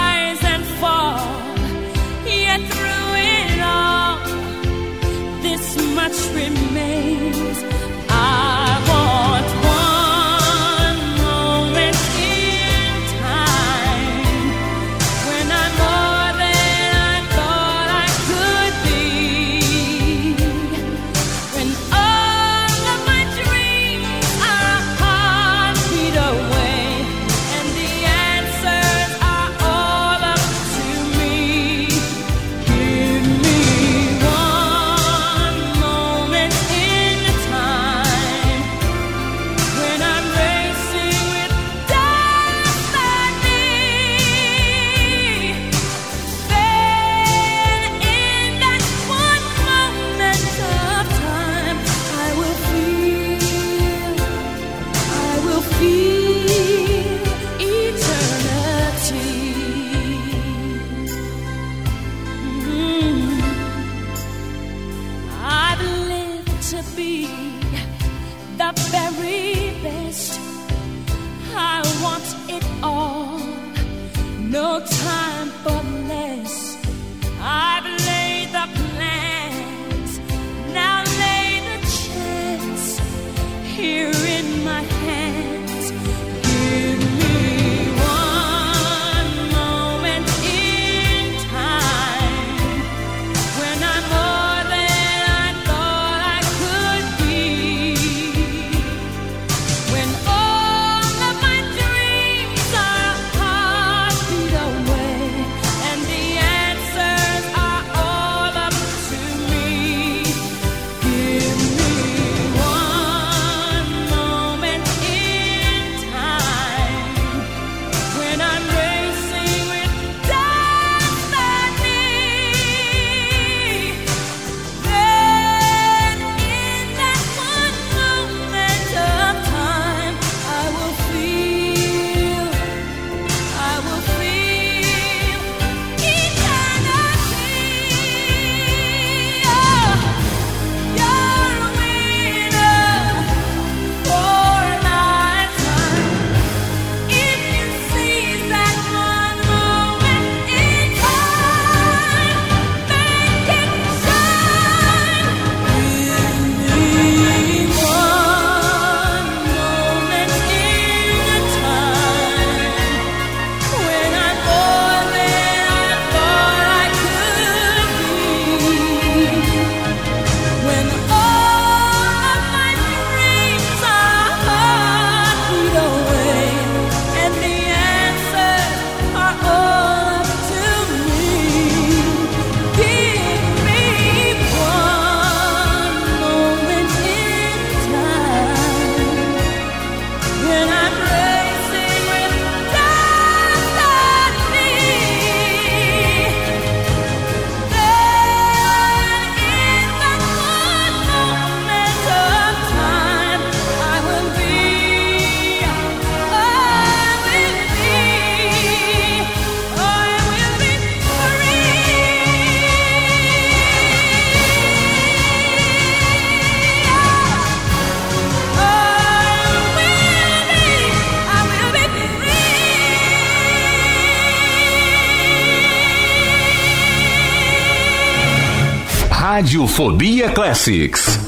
[229.37, 231.26] Radiofobia Classics.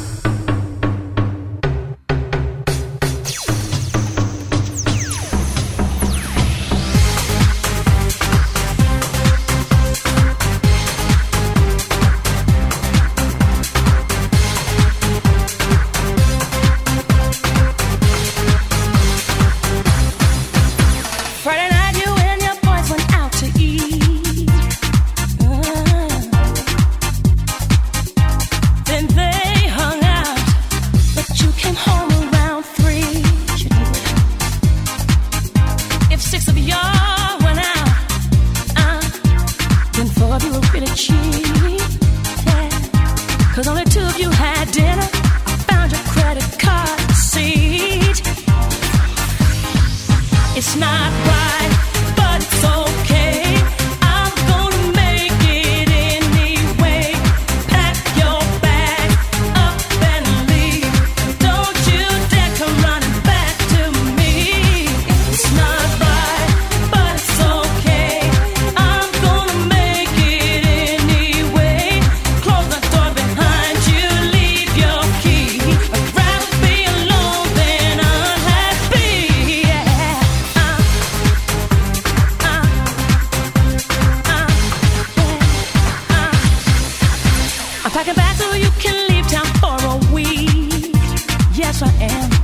[91.81, 92.38] I am.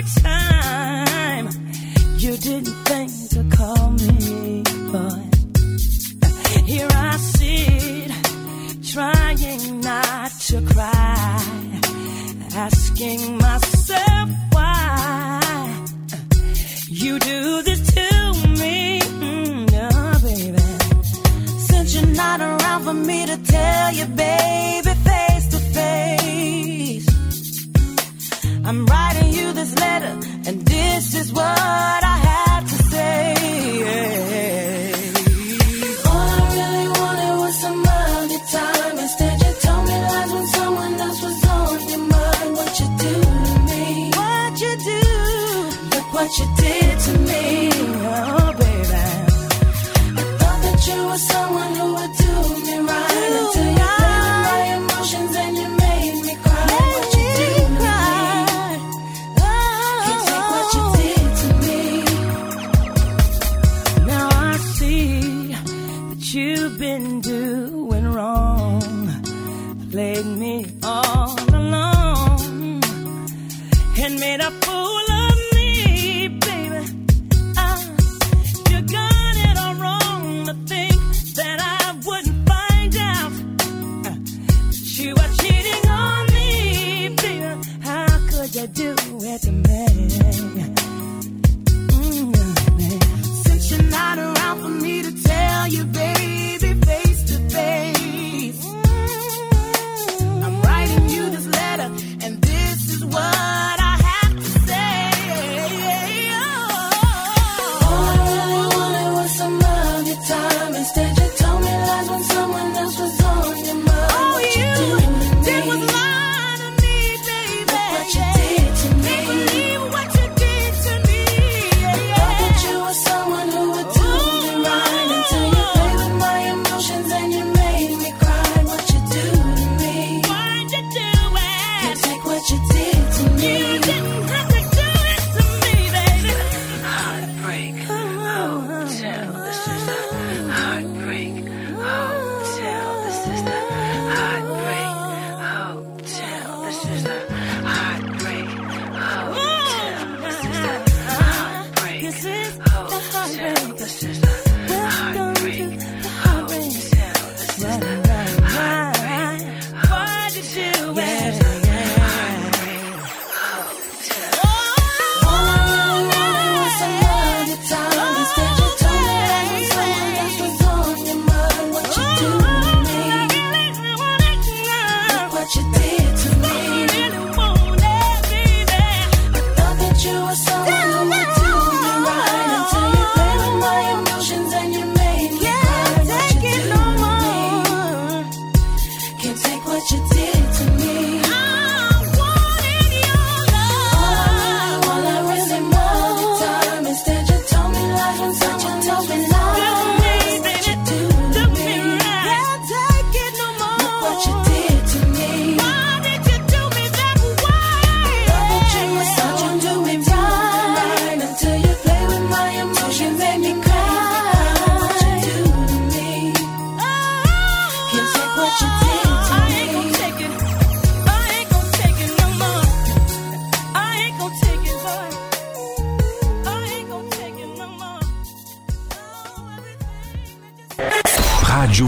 [0.00, 1.48] Time.
[2.16, 4.11] You didn't think to call me,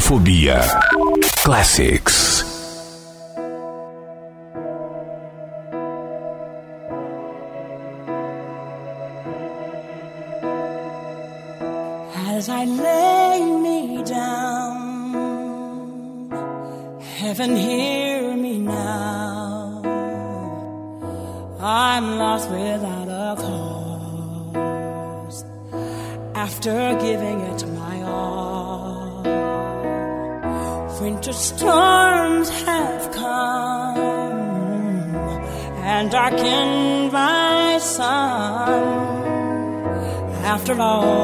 [0.05, 0.61] Radiofobia
[1.43, 2.34] Classics.
[40.77, 41.24] Oh.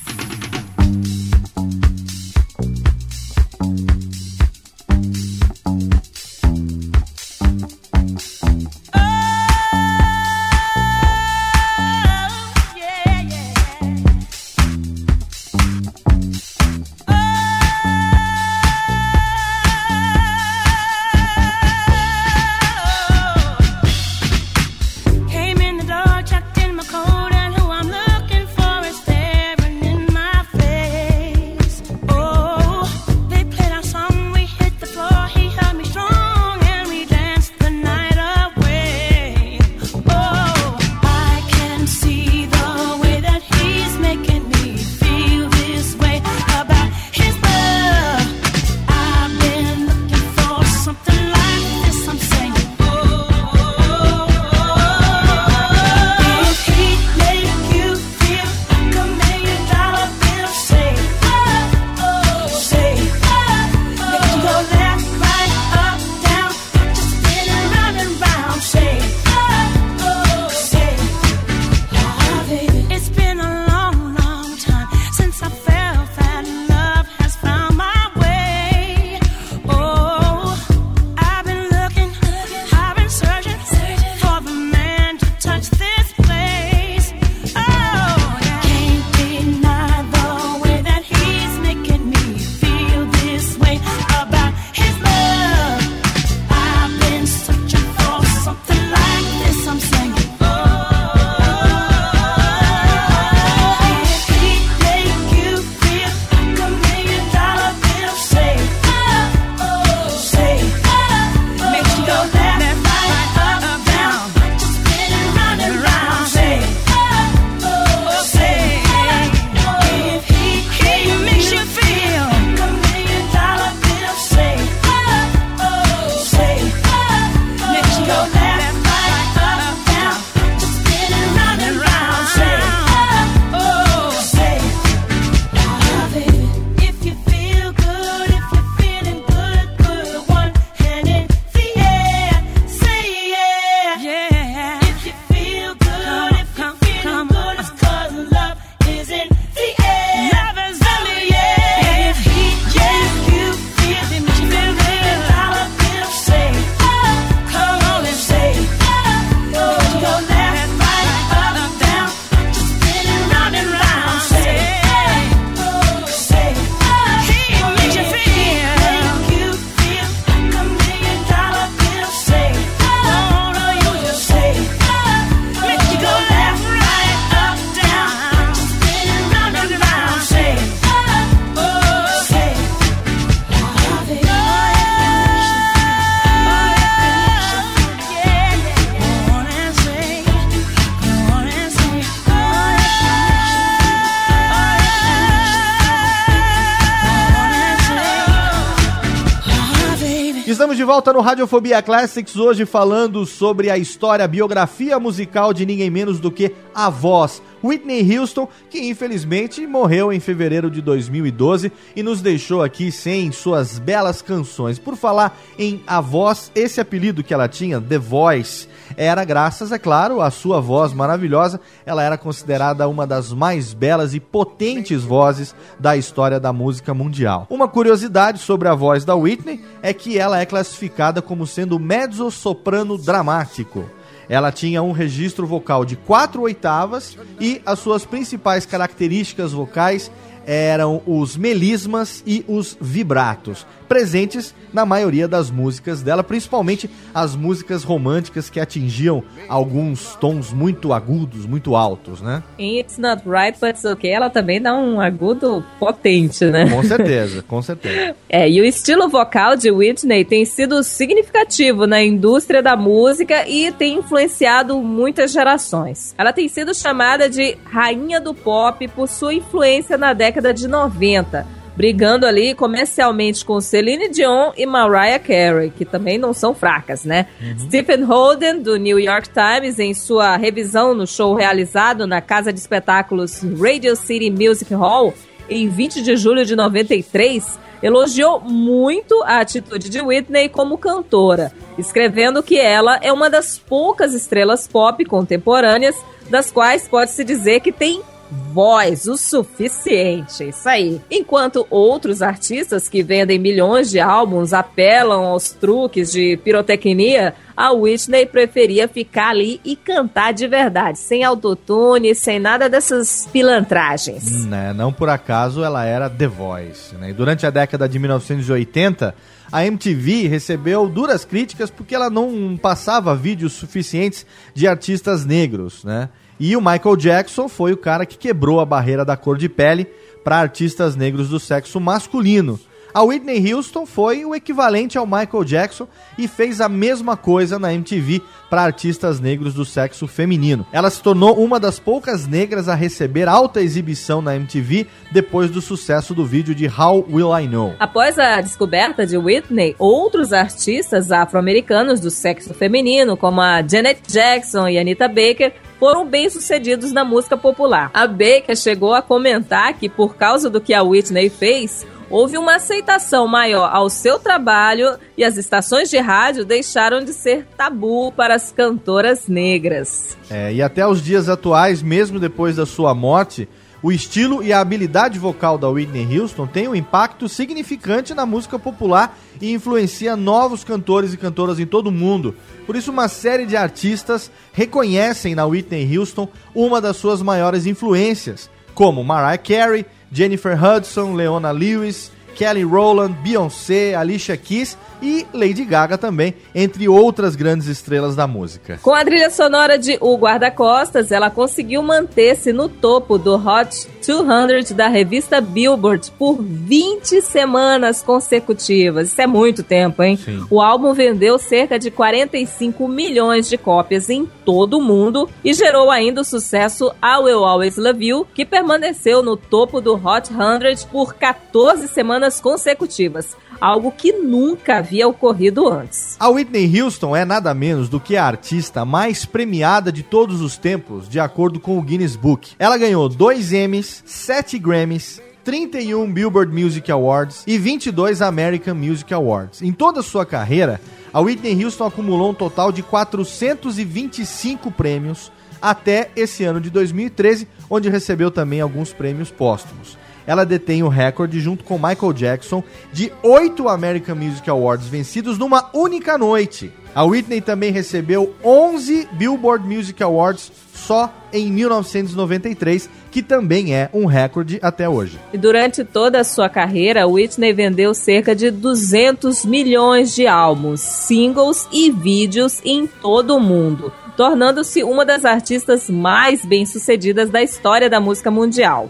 [201.01, 206.19] Volta no Radiofobia Classics, hoje falando sobre a história, a biografia musical de ninguém menos
[206.19, 212.21] do que a voz, Whitney Houston, que infelizmente morreu em fevereiro de 2012 e nos
[212.21, 214.77] deixou aqui sem suas belas canções.
[214.77, 218.67] Por falar em a voz, esse apelido que ela tinha, The Voice,
[218.97, 221.59] era graças, é claro, à sua voz maravilhosa.
[221.85, 227.47] Ela era considerada uma das mais belas e potentes vozes da história da música mundial.
[227.49, 232.97] Uma curiosidade sobre a voz da Whitney é que ela é classificada como sendo mezzo-soprano
[232.97, 233.89] dramático.
[234.29, 240.09] Ela tinha um registro vocal de quatro oitavas e as suas principais características vocais
[240.45, 247.83] eram os melismas e os vibratos, presentes na maioria das músicas dela, principalmente as músicas
[247.83, 252.41] românticas que atingiam alguns tons muito agudos, muito altos, né?
[252.57, 256.69] Em It's Not Right, But It's Okay, ela também dá um agudo potente, né?
[256.69, 258.15] Com certeza, com certeza.
[258.33, 263.73] É, e o estilo vocal de Whitney tem sido significativo na indústria da música e
[263.73, 266.15] tem influenciado muitas gerações.
[266.17, 271.60] Ela tem sido chamada de rainha do pop por sua influência na década de 90
[271.75, 277.27] brigando ali comercialmente com Celine Dion e Mariah Carey, que também não são fracas, né?
[277.59, 282.59] Stephen Holden, do New York Times, em sua revisão no show realizado na casa de
[282.59, 285.13] espetáculos Radio City Music Hall,
[285.49, 292.43] em 20 de julho de 93, elogiou muito a atitude de Whitney como cantora, escrevendo
[292.43, 295.95] que ela é uma das poucas estrelas pop contemporâneas
[296.29, 298.01] das quais pode-se dizer que tem
[298.31, 301.01] voz o suficiente, isso aí.
[301.11, 308.25] Enquanto outros artistas que vendem milhões de álbuns apelam aos truques de pirotecnia, a Whitney
[308.25, 314.45] preferia ficar ali e cantar de verdade, sem autotune, sem nada dessas pilantragens.
[314.45, 316.95] Né, não por acaso ela era The Voice.
[316.95, 317.09] Né?
[317.09, 319.13] E durante a década de 1980,
[319.51, 326.09] a MTV recebeu duras críticas porque ela não passava vídeos suficientes de artistas negros, né?
[326.43, 329.85] E o Michael Jackson foi o cara que quebrou a barreira da cor de pele
[330.23, 332.59] para artistas negros do sexo masculino.
[332.91, 335.87] A Whitney Houston foi o equivalente ao Michael Jackson
[336.17, 340.65] e fez a mesma coisa na MTV para artistas negros do sexo feminino.
[340.73, 345.61] Ela se tornou uma das poucas negras a receber alta exibição na MTV depois do
[345.61, 347.75] sucesso do vídeo de How Will I Know.
[347.79, 354.67] Após a descoberta de Whitney, outros artistas afro-americanos do sexo feminino, como a Janet Jackson
[354.67, 357.89] e Anita Baker, foram bem-sucedidos na música popular.
[357.91, 362.57] A Baker chegou a comentar que, por causa do que a Whitney fez, houve uma
[362.57, 368.35] aceitação maior ao seu trabalho e as estações de rádio deixaram de ser tabu para
[368.35, 370.15] as cantoras negras.
[370.29, 373.49] É, e até os dias atuais, mesmo depois da sua morte,
[373.83, 378.59] o estilo e a habilidade vocal da Whitney Houston tem um impacto significante na música
[378.59, 382.35] popular e influencia novos cantores e cantoras em todo o mundo.
[382.65, 388.49] Por isso, uma série de artistas reconhecem na Whitney Houston uma das suas maiores influências,
[388.75, 395.97] como Mariah Carey, Jennifer Hudson, Leona Lewis, Kelly Rowland, Beyoncé, Alicia Keys e Lady Gaga
[395.97, 398.79] também, entre outras grandes estrelas da música.
[398.81, 404.71] Com a trilha sonora de O Guarda-Costas, ela conseguiu manter-se no topo do Hot 200
[404.71, 409.09] da revista Billboard por 20 semanas consecutivas.
[409.09, 410.17] Isso é muito tempo, hein?
[410.17, 410.45] Sim.
[410.49, 415.91] O álbum vendeu cerca de 45 milhões de cópias em todo o mundo e gerou
[415.91, 420.87] ainda o sucesso I Will Always Love You, que permaneceu no topo do Hot 100
[420.91, 426.17] por 14 semanas consecutivas, algo que nunca havia ocorrido antes.
[426.19, 430.57] A Whitney Houston é nada menos do que a artista mais premiada de todos os
[430.57, 432.53] tempos, de acordo com o Guinness Book.
[432.57, 439.61] Ela ganhou 2 Emmys, 7 Grammys, 31 Billboard Music Awards e 22 American Music Awards.
[439.61, 440.81] Em toda a sua carreira,
[441.13, 445.31] a Whitney Houston acumulou um total de 425 prêmios
[445.61, 450.00] até esse ano de 2013, onde recebeu também alguns prêmios póstumos.
[450.25, 455.69] Ela detém o recorde, junto com Michael Jackson, de oito American Music Awards vencidos numa
[455.73, 456.71] única noite.
[456.93, 464.05] A Whitney também recebeu 11 Billboard Music Awards só em 1993, que também é um
[464.05, 465.17] recorde até hoje.
[465.31, 471.67] E durante toda a sua carreira, Whitney vendeu cerca de 200 milhões de álbuns, singles
[471.71, 478.01] e vídeos em todo o mundo, tornando-se uma das artistas mais bem-sucedidas da história da
[478.01, 478.89] música mundial.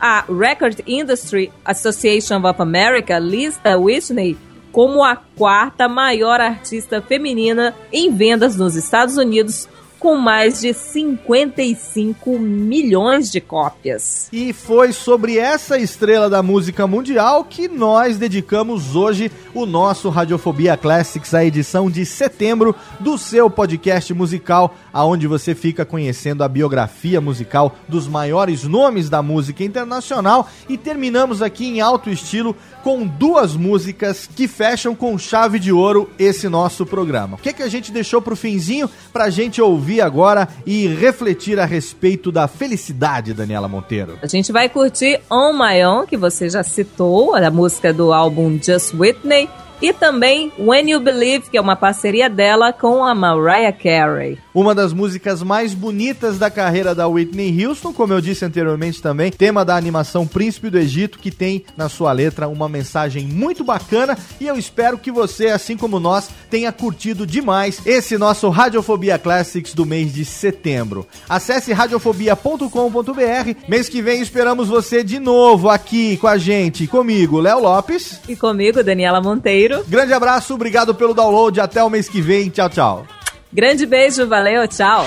[0.00, 4.36] A Record Industry Association of America lista Whitney
[4.72, 9.68] como a quarta maior artista feminina em vendas nos Estados Unidos,
[10.00, 14.30] com mais de 55 milhões de cópias.
[14.32, 20.74] E foi sobre essa estrela da música mundial que nós dedicamos hoje o nosso Radiofobia
[20.74, 27.20] Classics, a edição de setembro do seu podcast musical, aonde você fica conhecendo a biografia
[27.20, 33.54] musical dos maiores nomes da música internacional e terminamos aqui em alto estilo com duas
[33.54, 37.36] músicas que fecham com chave de ouro esse nosso programa.
[37.36, 41.64] O que, que a gente deixou pro finzinho pra gente ouvir agora e refletir a
[41.64, 44.18] respeito da felicidade, Daniela Monteiro?
[44.22, 48.58] A gente vai curtir On My Own, que você já citou, a música do álbum
[48.62, 49.48] Just Whitney,
[49.80, 54.38] e também When You Believe, que é uma parceria dela com a Mariah Carey.
[54.52, 59.30] Uma das músicas mais bonitas da carreira da Whitney Houston, como eu disse anteriormente também,
[59.30, 64.18] tema da animação Príncipe do Egito, que tem na sua letra uma mensagem muito bacana
[64.40, 69.72] e eu espero que você, assim como nós, tenha curtido demais esse nosso Radiofobia Classics
[69.72, 71.06] do mês de setembro.
[71.28, 73.68] Acesse radiofobia.com.br.
[73.68, 78.20] Mês que vem esperamos você de novo aqui com a gente, comigo, Léo Lopes.
[78.28, 79.84] E comigo, Daniela Monteiro.
[79.86, 82.50] Grande abraço, obrigado pelo download, até o mês que vem.
[82.50, 83.19] Tchau, tchau.
[83.52, 85.06] Grande beijo, valeu, tchau.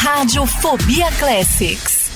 [0.00, 2.10] Radiofobia Classics.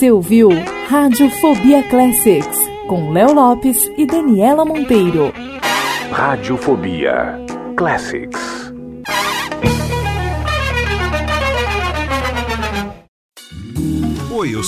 [0.00, 0.48] Você ouviu
[0.88, 2.58] Radiofobia Classics
[2.88, 5.30] com Léo Lopes e Daniela Monteiro.
[6.10, 7.38] Radiofobia
[7.76, 8.29] Classics.